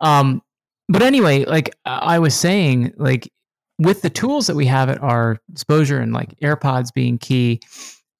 [0.01, 0.41] Um,
[0.89, 3.31] but anyway, like I was saying, like
[3.79, 7.61] with the tools that we have at our exposure and like AirPods being key,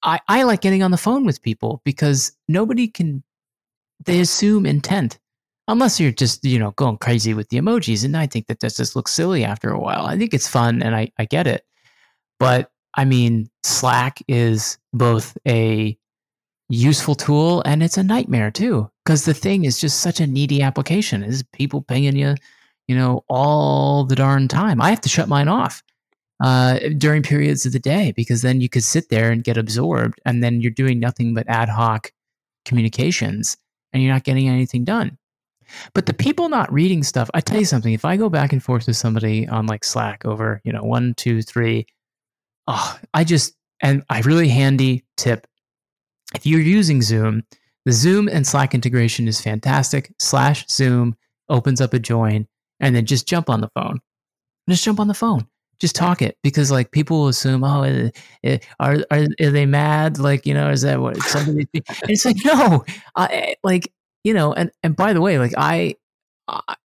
[0.02, 3.22] I, I like getting on the phone with people because nobody can,
[4.04, 5.18] they assume intent
[5.68, 8.04] unless you're just, you know, going crazy with the emojis.
[8.04, 10.06] And I think that that just looks silly after a while.
[10.06, 11.64] I think it's fun and I, I get it.
[12.38, 15.98] But I mean, Slack is both a
[16.74, 20.62] useful tool and it's a nightmare too because the thing is just such a needy
[20.62, 22.34] application is people pinging you
[22.88, 24.80] you know all the darn time.
[24.80, 25.82] I have to shut mine off
[26.42, 30.20] uh, during periods of the day because then you could sit there and get absorbed
[30.26, 32.12] and then you're doing nothing but ad hoc
[32.64, 33.56] communications
[33.92, 35.16] and you're not getting anything done.
[35.94, 38.62] But the people not reading stuff i tell you something if i go back and
[38.62, 41.86] forth with somebody on like slack over you know one two three
[42.66, 45.46] oh i just and i really handy tip
[46.34, 47.42] if you're using Zoom,
[47.84, 50.12] the Zoom and Slack integration is fantastic.
[50.18, 51.16] Slash Zoom
[51.48, 52.46] opens up a join,
[52.80, 54.00] and then just jump on the phone.
[54.68, 55.46] Just jump on the phone.
[55.80, 58.08] Just talk it because like people will assume, oh, uh,
[58.46, 60.18] uh, are are, are they mad?
[60.18, 61.68] Like you know, is that what somebody?
[61.74, 62.84] it's like no,
[63.16, 65.96] I like you know, and and by the way, like I,
[66.48, 66.76] I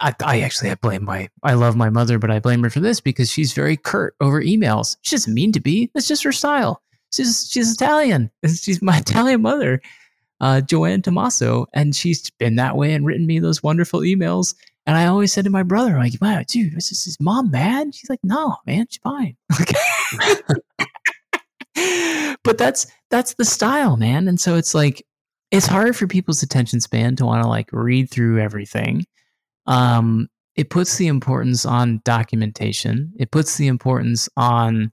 [0.00, 2.80] I, I actually I blame my I love my mother, but I blame her for
[2.80, 4.96] this because she's very curt over emails.
[5.02, 5.90] She doesn't mean to be.
[5.94, 6.82] That's just her style.
[7.14, 8.30] She's she's Italian.
[8.46, 9.80] She's my Italian mother,
[10.40, 14.54] uh, Joanne Tomaso, and she's been that way and written me those wonderful emails.
[14.86, 18.10] And I always said to my brother, like, "Wow, dude, is, is mom mad?" She's
[18.10, 19.36] like, "No, man, she's fine."
[22.44, 24.28] but that's that's the style, man.
[24.28, 25.04] And so it's like
[25.50, 29.04] it's hard for people's attention span to want to like read through everything
[29.66, 33.12] um, it puts the importance on documentation.
[33.18, 34.92] It puts the importance on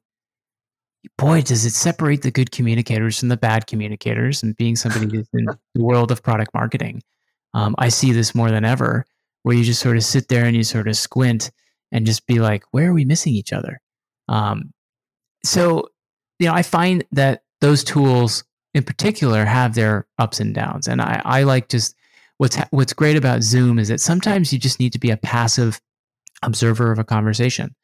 [1.18, 5.28] boy, does it separate the good communicators from the bad communicators and being somebody who's
[5.34, 7.02] in the world of product marketing.
[7.54, 9.06] Um, I see this more than ever,
[9.44, 11.52] where you just sort of sit there and you sort of squint
[11.92, 13.82] and just be like, where are we missing each other?
[14.28, 14.72] Um,
[15.44, 15.90] so,
[16.40, 20.88] you know, I find that those tools in particular have their ups and downs.
[20.88, 21.96] And I, I like just
[22.38, 25.82] what's what's great about Zoom is that sometimes you just need to be a passive
[26.44, 27.76] observer of a conversation.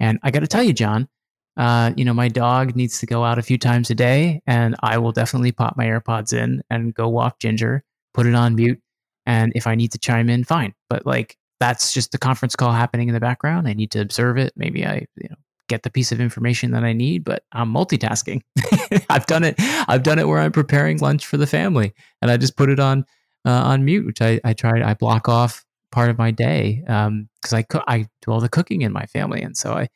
[0.00, 1.08] And I got to tell you, John,
[1.56, 4.74] uh, you know, my dog needs to go out a few times a day, and
[4.80, 8.80] I will definitely pop my AirPods in and go walk Ginger, put it on mute,
[9.26, 10.74] and if I need to chime in, fine.
[10.88, 13.68] But like that's just the conference call happening in the background.
[13.68, 14.52] I need to observe it.
[14.56, 15.36] Maybe I, you know,
[15.68, 18.42] get the piece of information that I need, but I'm multitasking.
[19.08, 19.54] I've done it.
[19.88, 22.80] I've done it where I'm preparing lunch for the family, and I just put it
[22.80, 23.04] on
[23.46, 27.06] uh, on mute, which I, I try, I block off part of my day because
[27.06, 29.88] um, I cook, I do all the cooking in my family, and so I,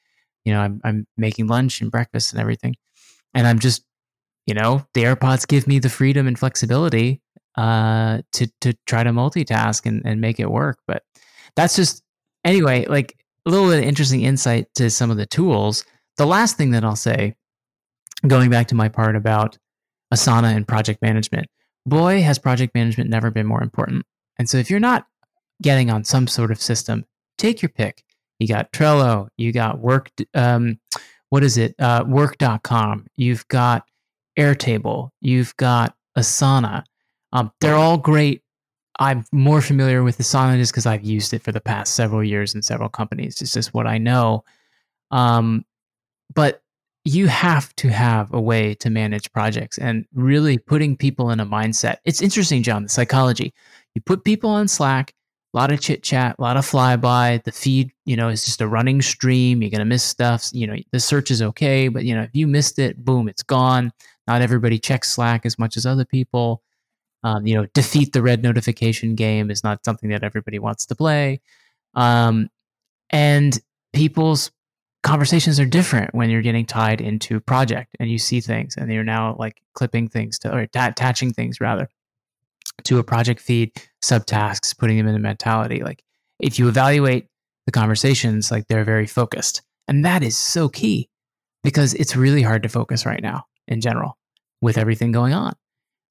[0.44, 2.76] you know, I'm I'm making lunch and breakfast and everything,
[3.34, 3.84] and I'm just,
[4.46, 7.20] you know, the AirPods give me the freedom and flexibility
[7.56, 10.78] uh, to to try to multitask and and make it work.
[10.86, 11.02] But
[11.56, 12.02] that's just
[12.44, 15.84] anyway, like a little bit of interesting insight to some of the tools.
[16.16, 17.34] The last thing that I'll say,
[18.26, 19.56] going back to my part about
[20.12, 21.46] Asana and project management,
[21.86, 24.04] boy, has project management never been more important.
[24.38, 25.06] And so if you're not
[25.62, 27.04] getting on some sort of system,
[27.36, 28.04] take your pick.
[28.38, 30.78] You got Trello, you got Work, um,
[31.30, 31.74] what is it?
[31.78, 33.84] Uh, work.com, you've got
[34.38, 36.84] Airtable, you've got Asana.
[37.32, 38.42] Um, they're all great.
[39.00, 42.54] I'm more familiar with Asana just because I've used it for the past several years
[42.54, 43.40] in several companies.
[43.40, 44.44] It's just what I know.
[45.10, 45.64] Um,
[46.34, 46.62] but
[47.04, 51.46] you have to have a way to manage projects and really putting people in a
[51.46, 51.96] mindset.
[52.04, 53.54] It's interesting, John, the psychology.
[53.94, 55.14] You put people on Slack,
[55.54, 57.42] a lot of chit chat, a lot of flyby.
[57.42, 59.62] The feed, you know, is just a running stream.
[59.62, 60.48] You're going to miss stuff.
[60.52, 63.42] You know, the search is okay, but, you know, if you missed it, boom, it's
[63.42, 63.92] gone.
[64.26, 66.62] Not everybody checks Slack as much as other people.
[67.24, 70.94] Um, you know, defeat the red notification game is not something that everybody wants to
[70.94, 71.40] play.
[71.94, 72.48] Um,
[73.10, 73.58] and
[73.92, 74.52] people's
[75.02, 79.04] conversations are different when you're getting tied into project and you see things and you're
[79.04, 81.88] now like clipping things to or attaching things rather
[82.84, 86.02] to a project feed subtasks putting them in a mentality like
[86.40, 87.26] if you evaluate
[87.66, 91.08] the conversations like they're very focused and that is so key
[91.62, 94.16] because it's really hard to focus right now in general
[94.60, 95.54] with everything going on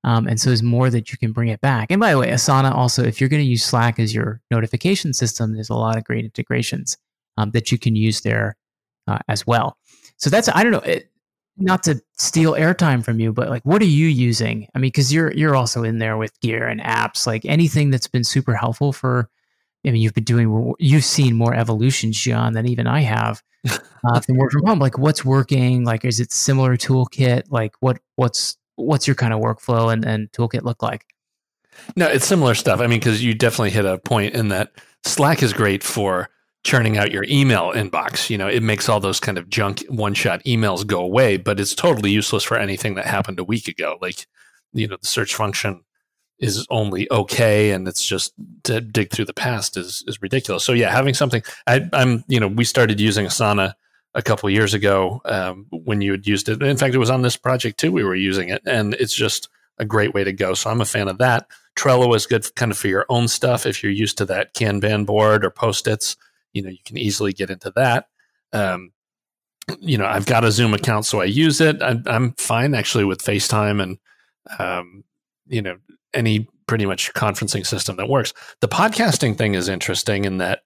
[0.03, 2.29] um, and so there's more that you can bring it back and by the way
[2.29, 5.97] asana also if you're going to use slack as your notification system there's a lot
[5.97, 6.97] of great integrations
[7.37, 8.57] um, that you can use there
[9.07, 9.77] uh, as well.
[10.17, 10.79] So that's I don't know.
[10.79, 11.09] It,
[11.57, 14.67] not to steal airtime from you, but like, what are you using?
[14.75, 18.07] I mean, because you're you're also in there with gear and apps, like anything that's
[18.07, 19.29] been super helpful for.
[19.85, 24.19] I mean, you've been doing, you've seen more evolution, John, than even I have uh,
[24.25, 24.79] from work from home.
[24.79, 25.85] Like, what's working?
[25.85, 27.43] Like, is it similar toolkit?
[27.49, 31.05] Like, what what's what's your kind of workflow and, and toolkit look like?
[31.95, 32.79] No, it's similar stuff.
[32.79, 34.71] I mean, because you definitely hit a point in that
[35.03, 36.29] Slack is great for
[36.67, 38.29] churning out your email inbox.
[38.29, 41.61] You know, it makes all those kind of junk one shot emails go away, but
[41.61, 43.97] it's totally useless for anything that happened a week ago.
[44.01, 44.27] Like,
[44.73, 45.85] you know, the search function
[46.39, 50.65] is only okay and it's just to dig through the past is is ridiculous.
[50.65, 53.73] So yeah, having something I, am you know, we started using Asana
[54.13, 56.61] a couple years ago um, when you had used it.
[56.61, 57.93] In fact, it was on this project too.
[57.93, 59.47] We were using it, and it's just
[59.79, 60.53] a great way to go.
[60.53, 61.47] So I'm a fan of that.
[61.77, 63.65] Trello is good, kind of for your own stuff.
[63.65, 66.17] If you're used to that Kanban board or post its,
[66.53, 68.07] you know you can easily get into that.
[68.53, 68.91] Um,
[69.81, 71.81] you know i've got a zoom account so i use it.
[71.83, 73.97] I'm, I'm fine actually with facetime and
[74.59, 75.03] um,
[75.45, 75.77] you know
[76.13, 78.33] any pretty much conferencing system that works.
[78.61, 80.61] The podcasting thing is interesting in that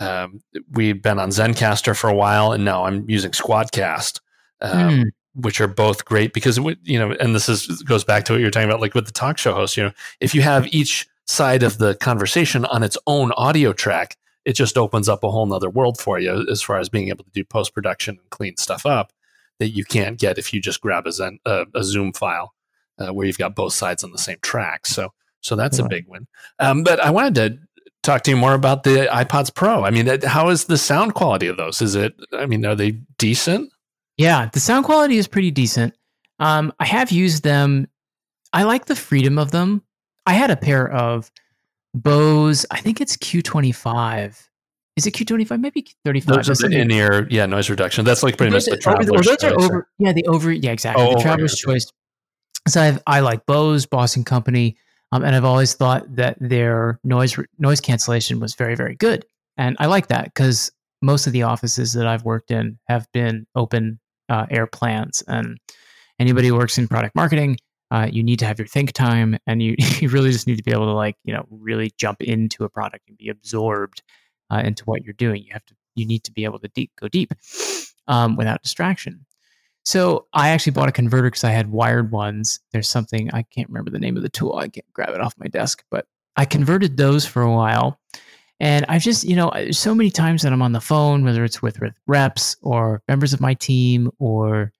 [0.00, 0.40] um,
[0.72, 4.20] we've been on zencastr for a while and now i'm using squadcast
[4.62, 5.04] mm.
[5.34, 8.50] which are both great because you know and this is goes back to what you're
[8.50, 11.62] talking about like with the talk show host you know if you have each side
[11.62, 14.16] of the conversation on its own audio track,
[14.48, 17.22] it just opens up a whole nother world for you as far as being able
[17.22, 19.12] to do post production and clean stuff up
[19.58, 22.54] that you can't get if you just grab a, Zen, uh, a Zoom file
[22.98, 24.86] uh, where you've got both sides on the same track.
[24.86, 25.84] So, so that's right.
[25.84, 26.26] a big win.
[26.60, 27.58] Um, but I wanted to
[28.02, 29.84] talk to you more about the iPods Pro.
[29.84, 31.82] I mean, how is the sound quality of those?
[31.82, 32.14] Is it?
[32.32, 33.70] I mean, are they decent?
[34.16, 35.92] Yeah, the sound quality is pretty decent.
[36.38, 37.86] Um, I have used them.
[38.54, 39.82] I like the freedom of them.
[40.24, 41.30] I had a pair of
[42.02, 42.66] Bose.
[42.70, 44.48] I think it's Q25.
[44.96, 45.60] Is it Q25?
[45.60, 46.44] Maybe 35.
[46.44, 48.04] Those are the in-ear, yeah, noise reduction.
[48.04, 49.44] That's like pretty much the traveler's choice.
[49.44, 51.04] Over, yeah, the over, yeah, exactly.
[51.04, 51.86] Oh, the traveler's choice.
[52.66, 54.76] So I've, I like Bose, Boston Company,
[55.12, 59.24] um, and I've always thought that their noise noise cancellation was very, very good,
[59.56, 63.46] and I like that because most of the offices that I've worked in have been
[63.54, 65.58] open uh, air plans, and
[66.18, 67.56] anybody who works in product marketing,
[67.90, 70.62] uh, you need to have your think time, and you you really just need to
[70.62, 74.02] be able to like you know really jump into a product and be absorbed
[74.50, 75.42] uh, into what you're doing.
[75.42, 77.32] You have to you need to be able to deep, go deep
[78.06, 79.26] um, without distraction.
[79.84, 82.60] So I actually bought a converter because I had wired ones.
[82.72, 84.56] There's something I can't remember the name of the tool.
[84.56, 87.98] I can't grab it off my desk, but I converted those for a while.
[88.60, 91.62] And I've just, you know, so many times that I'm on the phone, whether it's
[91.62, 94.72] with, with reps or members of my team or,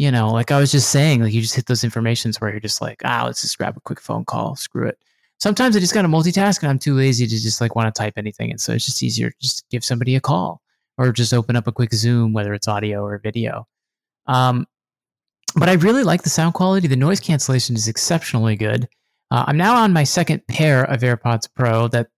[0.00, 2.60] you know, like I was just saying, like you just hit those informations where you're
[2.60, 4.98] just like, ah, let's just grab a quick phone call, screw it
[5.40, 7.98] sometimes I just got to multitask and I'm too lazy to just like want to
[7.98, 8.50] type anything.
[8.50, 10.60] And so it's just easier to just give somebody a call
[10.98, 13.66] or just open up a quick Zoom, whether it's audio or video.
[14.26, 14.66] Um,
[15.56, 16.86] but I really like the sound quality.
[16.86, 18.86] The noise cancellation is exceptionally good.
[19.30, 22.08] Uh, I'm now on my second pair of AirPods Pro that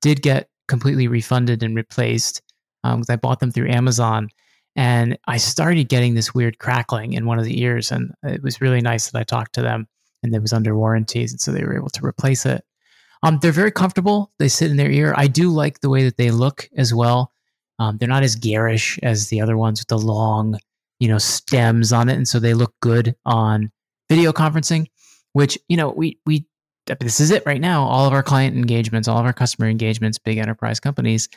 [0.00, 2.42] did get completely refunded and replaced
[2.82, 4.28] because um, I bought them through Amazon.
[4.74, 7.92] And I started getting this weird crackling in one of the ears.
[7.92, 9.86] And it was really nice that I talked to them
[10.22, 11.32] and it was under warranties.
[11.32, 12.64] And so they were able to replace it.
[13.22, 14.32] Um, they're very comfortable.
[14.38, 15.14] They sit in their ear.
[15.16, 17.32] I do like the way that they look as well.
[17.78, 20.58] Um, they're not as garish as the other ones with the long,
[21.00, 23.70] you know, stems on it, and so they look good on
[24.08, 24.86] video conferencing.
[25.32, 26.46] Which you know, we we
[27.00, 27.84] this is it right now.
[27.84, 31.28] All of our client engagements, all of our customer engagements, big enterprise companies,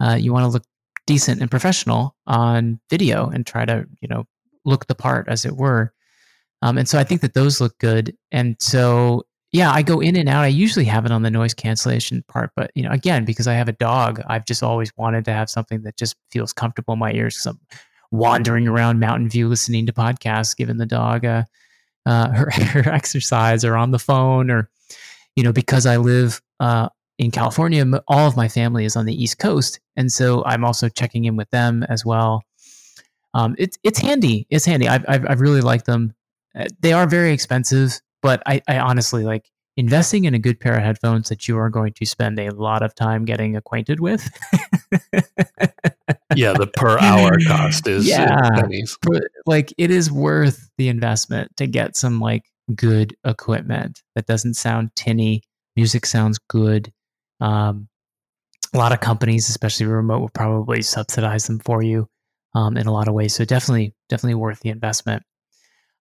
[0.00, 0.64] uh, you want to look
[1.06, 4.24] decent and professional on video and try to you know
[4.64, 5.92] look the part, as it were.
[6.62, 8.16] Um, and so I think that those look good.
[8.32, 10.42] And so yeah, I go in and out.
[10.42, 13.54] I usually have it on the noise cancellation part, but you know, again, because I
[13.54, 16.98] have a dog, I've just always wanted to have something that just feels comfortable in
[16.98, 17.36] my ears.
[17.36, 17.78] Because I'm
[18.10, 21.44] wandering around Mountain View listening to podcasts, giving the dog uh,
[22.04, 24.68] uh, her, her exercise, or on the phone, or
[25.36, 29.14] you know, because I live uh, in California, all of my family is on the
[29.14, 32.42] East Coast, and so I'm also checking in with them as well.
[33.34, 34.46] Um, it's it's handy.
[34.50, 34.88] It's handy.
[34.88, 36.14] I've, I've I've really liked them.
[36.56, 40.78] Uh, they are very expensive but I, I honestly like investing in a good pair
[40.78, 44.26] of headphones that you are going to spend a lot of time getting acquainted with.
[46.34, 48.62] yeah, the per hour cost is yeah,
[49.44, 54.96] like it is worth the investment to get some like good equipment that doesn't sound
[54.96, 55.42] tinny.
[55.76, 56.93] Music sounds good.
[57.40, 57.88] Um,
[58.72, 62.08] a lot of companies, especially remote, will probably subsidize them for you
[62.54, 63.34] um, in a lot of ways.
[63.34, 65.22] So definitely, definitely worth the investment.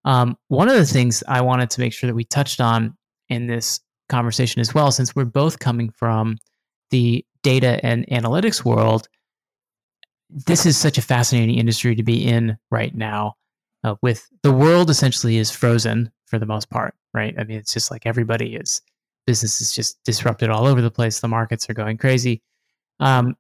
[0.06, 2.98] Um, one of the things I wanted to make sure that we touched on
[3.30, 6.38] in this conversation as well, since we're both coming from
[6.90, 9.08] the data and analytics world,
[10.30, 13.36] this is such a fascinating industry to be in right now.
[13.84, 17.36] Uh, with the world essentially is frozen for the most part, right?
[17.38, 18.82] I mean, it's just like everybody is
[19.26, 21.20] business is just disrupted all over the place.
[21.20, 22.42] The markets are going crazy.
[23.00, 23.36] Um,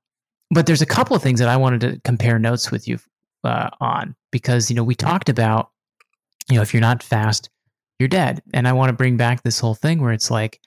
[0.51, 2.99] but there's a couple of things that I wanted to compare notes with you
[3.43, 5.71] uh, on because you know we talked about
[6.49, 7.49] you know, if you're not fast,
[7.99, 8.41] you're dead.
[8.53, 10.59] And I want to bring back this whole thing where it's like,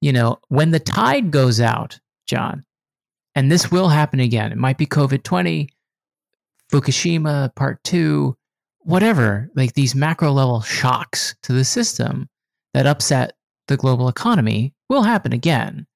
[0.00, 2.64] you know, when the tide goes out, John,
[3.34, 4.52] and this will happen again.
[4.52, 5.68] It might be COVID 20,
[6.72, 8.36] Fukushima part two,
[8.80, 12.28] whatever, like these macro level shocks to the system
[12.74, 13.34] that upset
[13.72, 15.86] the global economy will happen again.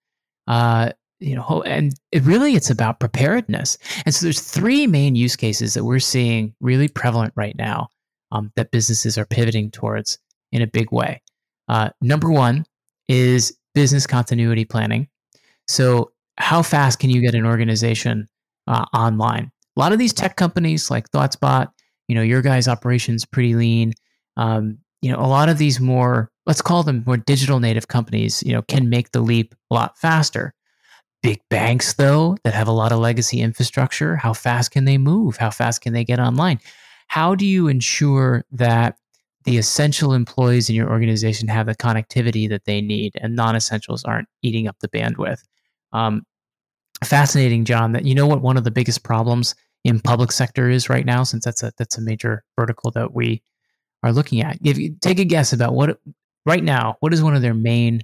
[0.46, 0.90] Uh,
[1.20, 3.78] you know, and it really it's about preparedness.
[4.04, 7.88] And so there's three main use cases that we're seeing really prevalent right now
[8.32, 10.18] um, that businesses are pivoting towards
[10.52, 11.22] in a big way.
[11.68, 12.64] Uh, number one
[13.08, 15.08] is business continuity planning.
[15.68, 18.28] So, how fast can you get an organization
[18.66, 19.50] uh, online?
[19.76, 21.68] A lot of these tech companies like ThoughtSpot,
[22.08, 23.94] you know, your guys' operations pretty lean.
[24.36, 28.42] Um, you know, a lot of these more, let's call them more digital native companies,
[28.44, 30.54] you know, can make the leap a lot faster.
[31.22, 35.36] Big banks, though, that have a lot of legacy infrastructure, how fast can they move?
[35.36, 36.60] How fast can they get online?
[37.08, 38.96] how do you ensure that
[39.44, 44.28] the essential employees in your organization have the connectivity that they need and non-essentials aren't
[44.42, 45.42] eating up the bandwidth
[45.92, 46.22] um,
[47.04, 50.88] fascinating john that you know what one of the biggest problems in public sector is
[50.88, 53.42] right now since that's a that's a major vertical that we
[54.02, 56.00] are looking at if you take a guess about what
[56.46, 58.02] right now what is one of their main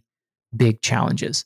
[0.56, 1.44] big challenges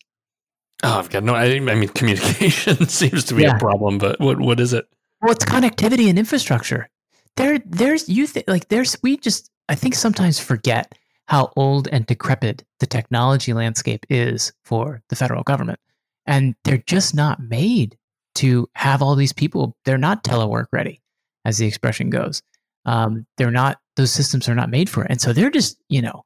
[0.83, 1.35] Oh, I've got no.
[1.35, 3.57] I, I mean, communication seems to be Yeah.
[3.57, 4.87] a problem, but what what is it?
[5.23, 6.91] Well, it's connectivity and infrastructure.
[7.37, 10.93] There, there's you th- like there's we just I think sometimes forget
[11.29, 15.81] how old and decrepit the technology landscape is for the federal government,
[16.27, 17.97] and they're just not made
[18.35, 19.75] to have all these people.
[19.87, 21.01] They're not telework ready,
[21.47, 22.43] as the expression goes.
[22.85, 26.03] Um, they're not; those systems are not made for it, and so they're just you
[26.03, 26.23] know,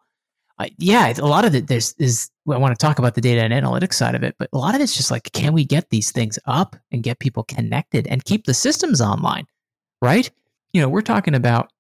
[0.79, 1.13] yeah.
[1.19, 3.95] A lot of it there's is I want to talk about the data and analytics
[3.95, 6.39] side of it, but a lot of it's just like, can we get these things
[6.47, 9.47] up and get people connected and keep the systems online,
[10.03, 10.31] right?
[10.73, 11.73] You know, we're talking about,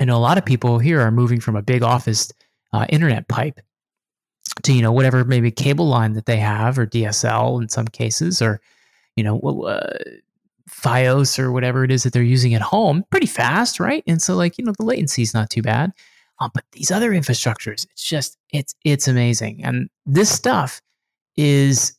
[0.00, 2.32] you know, a lot of people here are moving from a big office
[2.72, 3.60] uh, internet pipe
[4.62, 8.40] to, you know, whatever maybe cable line that they have or DSL in some cases,
[8.40, 8.60] or,
[9.16, 9.98] you know, uh,
[10.70, 14.02] Fios or whatever it is that they're using at home, pretty fast, right?
[14.06, 15.92] And so, like, you know, the latency is not too bad.
[16.40, 20.80] Um, but these other infrastructures, it's just it's it's amazing, and this stuff
[21.36, 21.96] is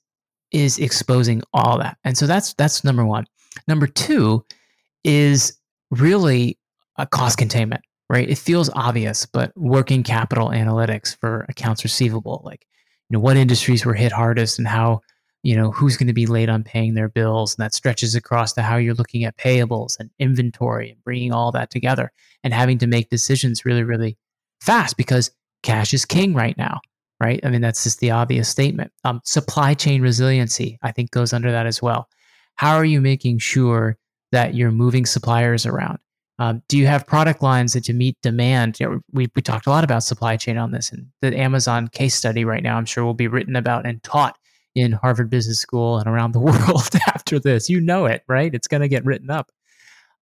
[0.51, 3.25] is exposing all that, and so that's that's number one.
[3.67, 4.45] Number two
[5.03, 5.57] is
[5.91, 6.57] really
[6.97, 8.29] a cost containment, right?
[8.29, 12.65] It feels obvious, but working capital analytics for accounts receivable, like
[13.09, 15.01] you know what industries were hit hardest and how
[15.43, 18.51] you know who's going to be late on paying their bills, and that stretches across
[18.53, 22.11] to how you're looking at payables and inventory and bringing all that together
[22.43, 24.17] and having to make decisions really, really
[24.65, 25.31] fast because
[25.63, 26.79] cash is king right now,
[27.19, 27.39] right?
[27.43, 28.91] I mean, that's just the obvious statement.
[29.03, 32.09] Um, supply chain resiliency, I think, goes under that as well.
[32.55, 33.97] How are you making sure
[34.31, 35.99] that you're moving suppliers around?
[36.37, 38.79] Um, do you have product lines that to meet demand?
[38.79, 41.87] You know, we, we talked a lot about supply chain on this, and the Amazon
[41.87, 44.37] case study right now, I'm sure will be written about and taught
[44.75, 47.69] in Harvard Business School and around the world after this.
[47.69, 48.53] You know it, right?
[48.53, 49.49] It's going to get written up.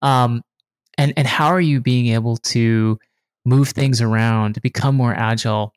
[0.04, 0.44] Um,
[0.98, 3.00] and and how are you being able to
[3.46, 5.74] move things around, become more agile,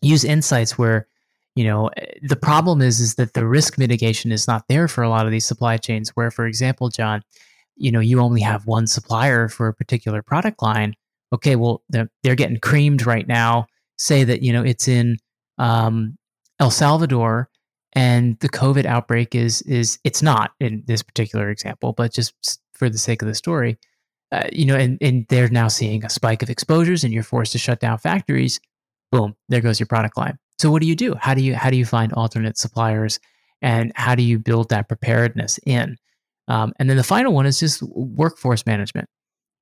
[0.00, 1.06] use insights where
[1.54, 5.02] you know eh, the problem is is that the risk mitigation is not there for
[5.02, 7.20] a lot of these supply chains where for example john
[7.78, 10.94] you know you only have one supplier for a particular product line.
[11.32, 13.66] Okay well they're, they're getting creamed right now.
[13.96, 15.16] Say that you know it's in
[15.56, 16.18] um,
[16.60, 17.48] el salvador
[17.94, 22.90] and the covid outbreak is is it's not in this particular example but just for
[22.90, 23.78] the sake of the story
[24.32, 27.52] uh, you know and, and they're now seeing a spike of exposures and you're forced
[27.52, 28.60] to shut down factories
[29.10, 30.38] boom there goes your product line.
[30.58, 31.14] So what do you do?
[31.14, 33.20] How do you how do you find alternate suppliers
[33.62, 35.96] and how do you build that preparedness in?
[36.48, 39.08] Um, and then the final one is just workforce management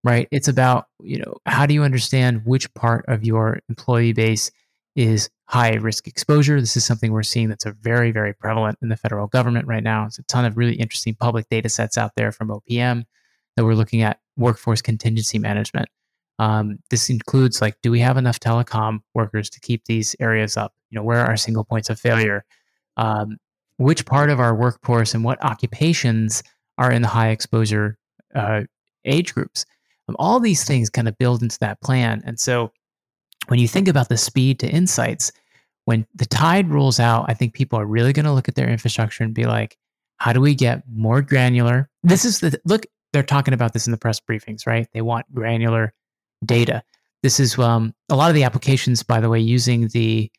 [0.05, 0.29] right?
[0.31, 4.51] It's about you know how do you understand which part of your employee base
[4.95, 6.61] is high risk exposure?
[6.61, 9.83] This is something we're seeing that's a very very prevalent in the federal government right
[9.83, 10.07] now.
[10.07, 13.05] It's a ton of really interesting public data sets out there from opm
[13.57, 15.89] that we're looking at workforce contingency management
[16.39, 20.75] um, this includes like, do we have enough telecom workers to keep these areas up?
[20.91, 22.45] You know, where are our single points of failure?
[22.97, 23.39] Um,
[23.79, 26.43] which part of our workforce and what occupations
[26.79, 27.99] are in the high exposure
[28.35, 28.63] uh,
[29.05, 29.65] age groups?
[30.09, 32.23] Um, all these things kind of build into that plan.
[32.25, 32.73] And so,
[33.49, 35.31] when you think about the speed to insights,
[35.85, 38.69] when the tide rolls out, I think people are really going to look at their
[38.69, 39.77] infrastructure and be like,
[40.17, 41.89] how do we get more granular?
[42.03, 42.87] This is the look.
[43.13, 44.87] They're talking about this in the press briefings, right?
[44.93, 45.95] They want granular
[46.45, 46.83] data.
[47.23, 50.31] This is um, a lot of the applications, by the way, using the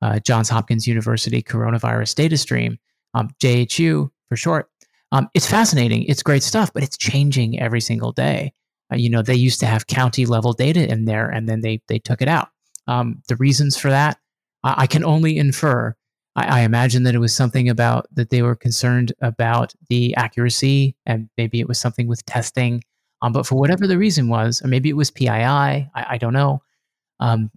[0.00, 2.78] uh, Johns Hopkins University coronavirus data stream,
[3.14, 4.68] um, JHU for short.
[5.12, 6.04] Um, it's fascinating.
[6.04, 8.52] It's great stuff, but it's changing every single day.
[8.92, 11.80] Uh, you know, they used to have county level data in there, and then they
[11.86, 12.48] they took it out.
[12.88, 14.18] Um, the reasons for that,
[14.64, 15.94] I, I can only infer.
[16.36, 20.96] I, I imagine that it was something about that they were concerned about the accuracy,
[21.06, 22.82] and maybe it was something with testing.
[23.20, 26.32] Um, but for whatever the reason was, or maybe it was PII, I, I don't
[26.32, 26.62] know.
[27.20, 27.50] Um,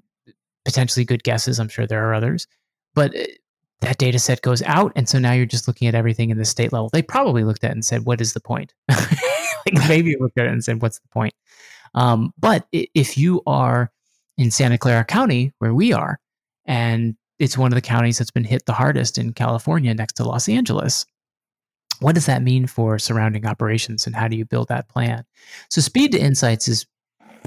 [0.63, 1.59] potentially good guesses.
[1.59, 2.47] I'm sure there are others,
[2.93, 3.23] but uh,
[3.82, 6.45] that data set goes out, and so now you're just looking at everything in the
[6.45, 6.89] state level.
[6.89, 10.45] They probably looked at it and said, "What is the point?" like maybe looked at
[10.45, 11.34] it and said, "What's the point?"
[11.93, 13.91] Um, but if you are
[14.38, 16.19] in Santa Clara County, where we are,
[16.65, 20.23] and it's one of the counties that's been hit the hardest in California, next to
[20.23, 21.05] Los Angeles.
[21.99, 25.25] What does that mean for surrounding operations, and how do you build that plan?
[25.69, 26.86] So, speed to insights is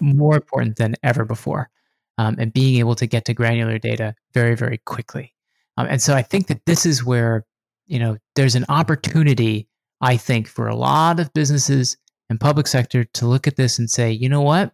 [0.01, 1.70] more important than ever before,
[2.16, 5.34] um, and being able to get to granular data very, very quickly.
[5.76, 7.45] Um, and so, I think that this is where
[7.86, 9.68] you know there's an opportunity.
[10.01, 11.97] I think for a lot of businesses
[12.30, 14.70] and public sector to look at this and say, you know what,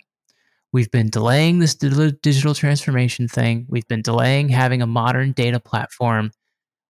[0.74, 3.64] We've been delaying this digital transformation thing.
[3.68, 6.32] We've been delaying having a modern data platform.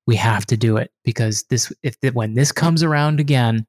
[0.06, 3.66] We have to do it because this, if when this comes around again,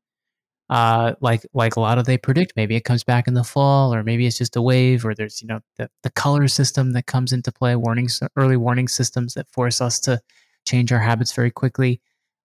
[0.70, 3.94] uh, like like a lot of they predict, maybe it comes back in the fall,
[3.94, 7.08] or maybe it's just a wave, or there's you know the the color system that
[7.08, 10.22] comes into play, warnings, early warning systems that force us to
[10.66, 12.00] change our habits very quickly.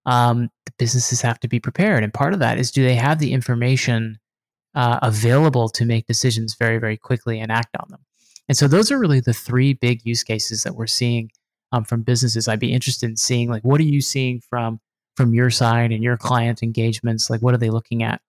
[0.05, 3.19] Um, the businesses have to be prepared, and part of that is do they have
[3.19, 4.19] the information
[4.75, 8.01] uh, available to make decisions very very quickly and act on them.
[8.47, 11.31] And so those are really the three big use cases that we're seeing
[11.71, 12.47] um, from businesses.
[12.47, 14.79] I'd be interested in seeing like what are you seeing from
[15.15, 17.29] from your side and your client engagements?
[17.29, 18.21] Like, what are they looking at?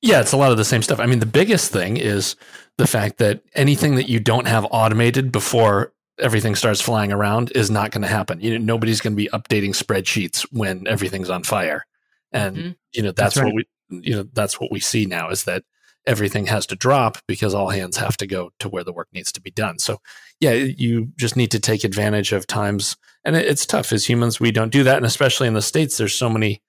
[0.00, 1.00] Yeah, it's a lot of the same stuff.
[1.00, 2.36] I mean, the biggest thing is
[2.76, 7.70] the fact that anything that you don't have automated before everything starts flying around is
[7.70, 8.40] not going to happen.
[8.40, 11.86] You know, nobody's going to be updating spreadsheets when everything's on fire.
[12.32, 12.70] And mm-hmm.
[12.92, 13.46] you know, that's, that's right.
[13.46, 13.64] what we
[14.02, 15.64] you know, that's what we see now is that
[16.06, 19.32] everything has to drop because all hands have to go to where the work needs
[19.32, 19.78] to be done.
[19.78, 19.98] So,
[20.40, 22.96] yeah, you just need to take advantage of times.
[23.24, 24.98] And it's tough as humans, we don't do that.
[24.98, 26.62] And especially in the States, there's so many,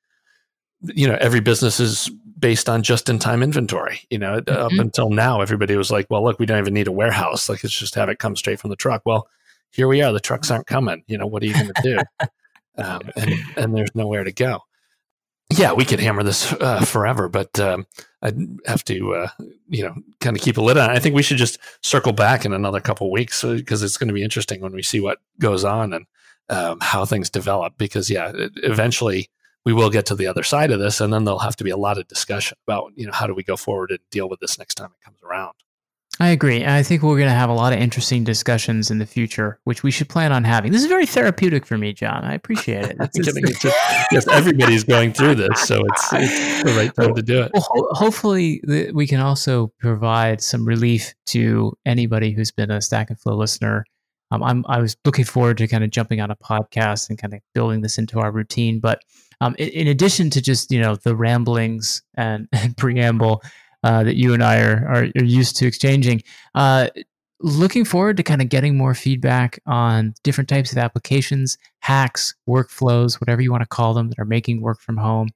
[0.82, 4.02] you know, every business is based on just in time inventory.
[4.10, 4.62] You know, mm-hmm.
[4.62, 7.50] up until now, everybody was like, well, look, we don't even need a warehouse.
[7.50, 9.02] Like, let's just have it come straight from the truck.
[9.06, 9.28] Well,
[9.72, 10.14] here we are.
[10.14, 11.04] The trucks aren't coming.
[11.08, 12.28] You know, what are you going to do?
[12.82, 14.62] um, and, and there's nowhere to go
[15.52, 17.86] yeah, we could hammer this uh, forever, but um,
[18.22, 19.28] I'd have to, uh,
[19.68, 20.90] you know, kind of keep a lid on.
[20.90, 20.94] it.
[20.94, 24.08] I think we should just circle back in another couple weeks because uh, it's going
[24.08, 26.06] to be interesting when we see what goes on and
[26.50, 27.78] um, how things develop.
[27.78, 29.30] Because yeah, eventually
[29.66, 31.70] we will get to the other side of this, and then there'll have to be
[31.70, 34.40] a lot of discussion about, you know, how do we go forward and deal with
[34.40, 35.54] this next time it comes around.
[36.20, 36.66] I agree.
[36.66, 39.84] I think we're going to have a lot of interesting discussions in the future, which
[39.84, 40.72] we should plan on having.
[40.72, 42.24] This is very therapeutic for me, John.
[42.24, 42.98] I appreciate it.
[43.16, 43.76] Just,
[44.12, 47.52] yes, everybody's going through this, so it's, it's the right time to do it.
[47.54, 52.82] Well, ho- hopefully, the, we can also provide some relief to anybody who's been a
[52.82, 53.84] Stack and Flow listener.
[54.32, 57.34] Um, I'm, I was looking forward to kind of jumping on a podcast and kind
[57.34, 58.80] of building this into our routine.
[58.80, 59.02] But
[59.42, 63.44] um, in, in addition to just you know the ramblings and, and preamble,
[63.86, 66.24] uh, that you and I are, are, are used to exchanging.
[66.56, 66.90] Uh,
[67.40, 73.22] looking forward to kind of getting more feedback on different types of applications, hacks, workflows,
[73.22, 75.30] whatever you want to call them, that are making work from home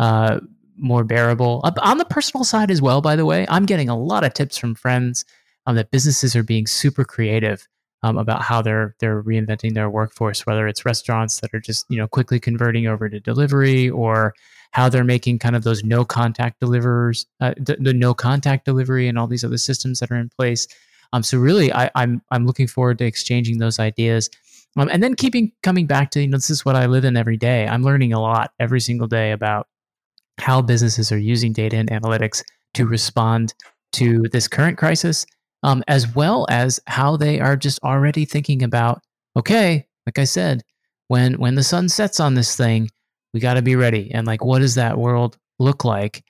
[0.00, 0.40] uh,
[0.76, 1.60] more bearable.
[1.80, 4.58] on the personal side as well, by the way, I'm getting a lot of tips
[4.58, 5.24] from friends
[5.66, 7.68] um, that businesses are being super creative
[8.02, 11.98] um, about how they're they're reinventing their workforce, whether it's restaurants that are just you
[11.98, 14.34] know quickly converting over to delivery or
[14.72, 19.06] how they're making kind of those no contact deliverers, uh, the, the, no contact delivery,
[19.06, 20.66] and all these other systems that are in place.
[21.12, 24.30] Um, so really, I, am I'm, I'm looking forward to exchanging those ideas,
[24.76, 27.16] um, and then keeping coming back to you know this is what I live in
[27.16, 27.68] every day.
[27.68, 29.68] I'm learning a lot every single day about
[30.38, 32.42] how businesses are using data and analytics
[32.74, 33.52] to respond
[33.92, 35.26] to this current crisis,
[35.62, 39.02] um, as well as how they are just already thinking about
[39.36, 40.62] okay, like I said,
[41.08, 42.88] when when the sun sets on this thing
[43.32, 44.10] we got to be ready.
[44.12, 46.24] And like what does that world look like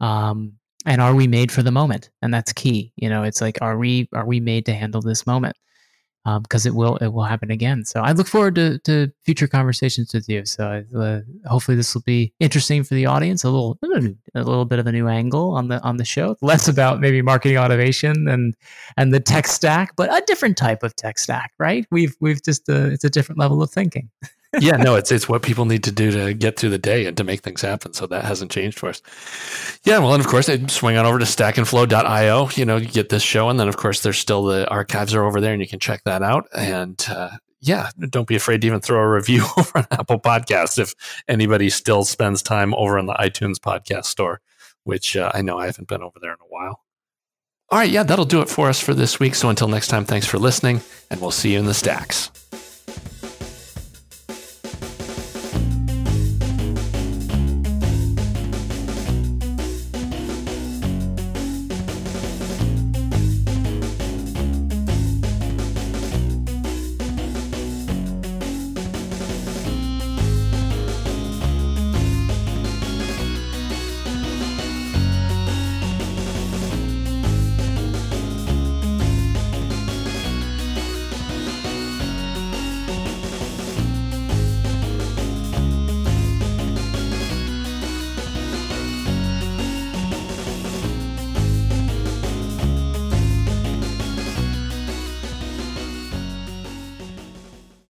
[0.00, 0.54] um,
[0.86, 2.10] and are we made for the moment?
[2.22, 5.26] And that's key you know it's like are we are we made to handle this
[5.26, 5.56] moment?
[6.42, 7.86] Because um, it will it will happen again.
[7.86, 10.44] So i look forward to, to future conversations with you.
[10.44, 14.78] So uh, hopefully this will be interesting for the audience a little a little bit
[14.78, 16.36] of a new angle on the on the show.
[16.42, 18.54] Less about maybe marketing automation and
[18.98, 21.86] and the tech stack but a different type of tech stack right?
[21.90, 24.10] We've we've just uh, it's a different level of thinking
[24.60, 27.16] yeah, no, it's it's what people need to do to get through the day and
[27.18, 27.92] to make things happen.
[27.92, 29.02] So that hasn't changed for us.
[29.84, 32.48] Yeah, well, and of course, swing on over to stackandflow.io.
[32.54, 35.24] You know, you get this show, and then of course, there's still the archives are
[35.24, 36.48] over there, and you can check that out.
[36.56, 37.30] And uh,
[37.60, 40.94] yeah, don't be afraid to even throw a review over on Apple Podcasts if
[41.28, 44.40] anybody still spends time over in the iTunes podcast store,
[44.84, 46.84] which uh, I know I haven't been over there in a while.
[47.70, 49.34] All right, yeah, that'll do it for us for this week.
[49.34, 50.80] So until next time, thanks for listening,
[51.10, 52.30] and we'll see you in the stacks.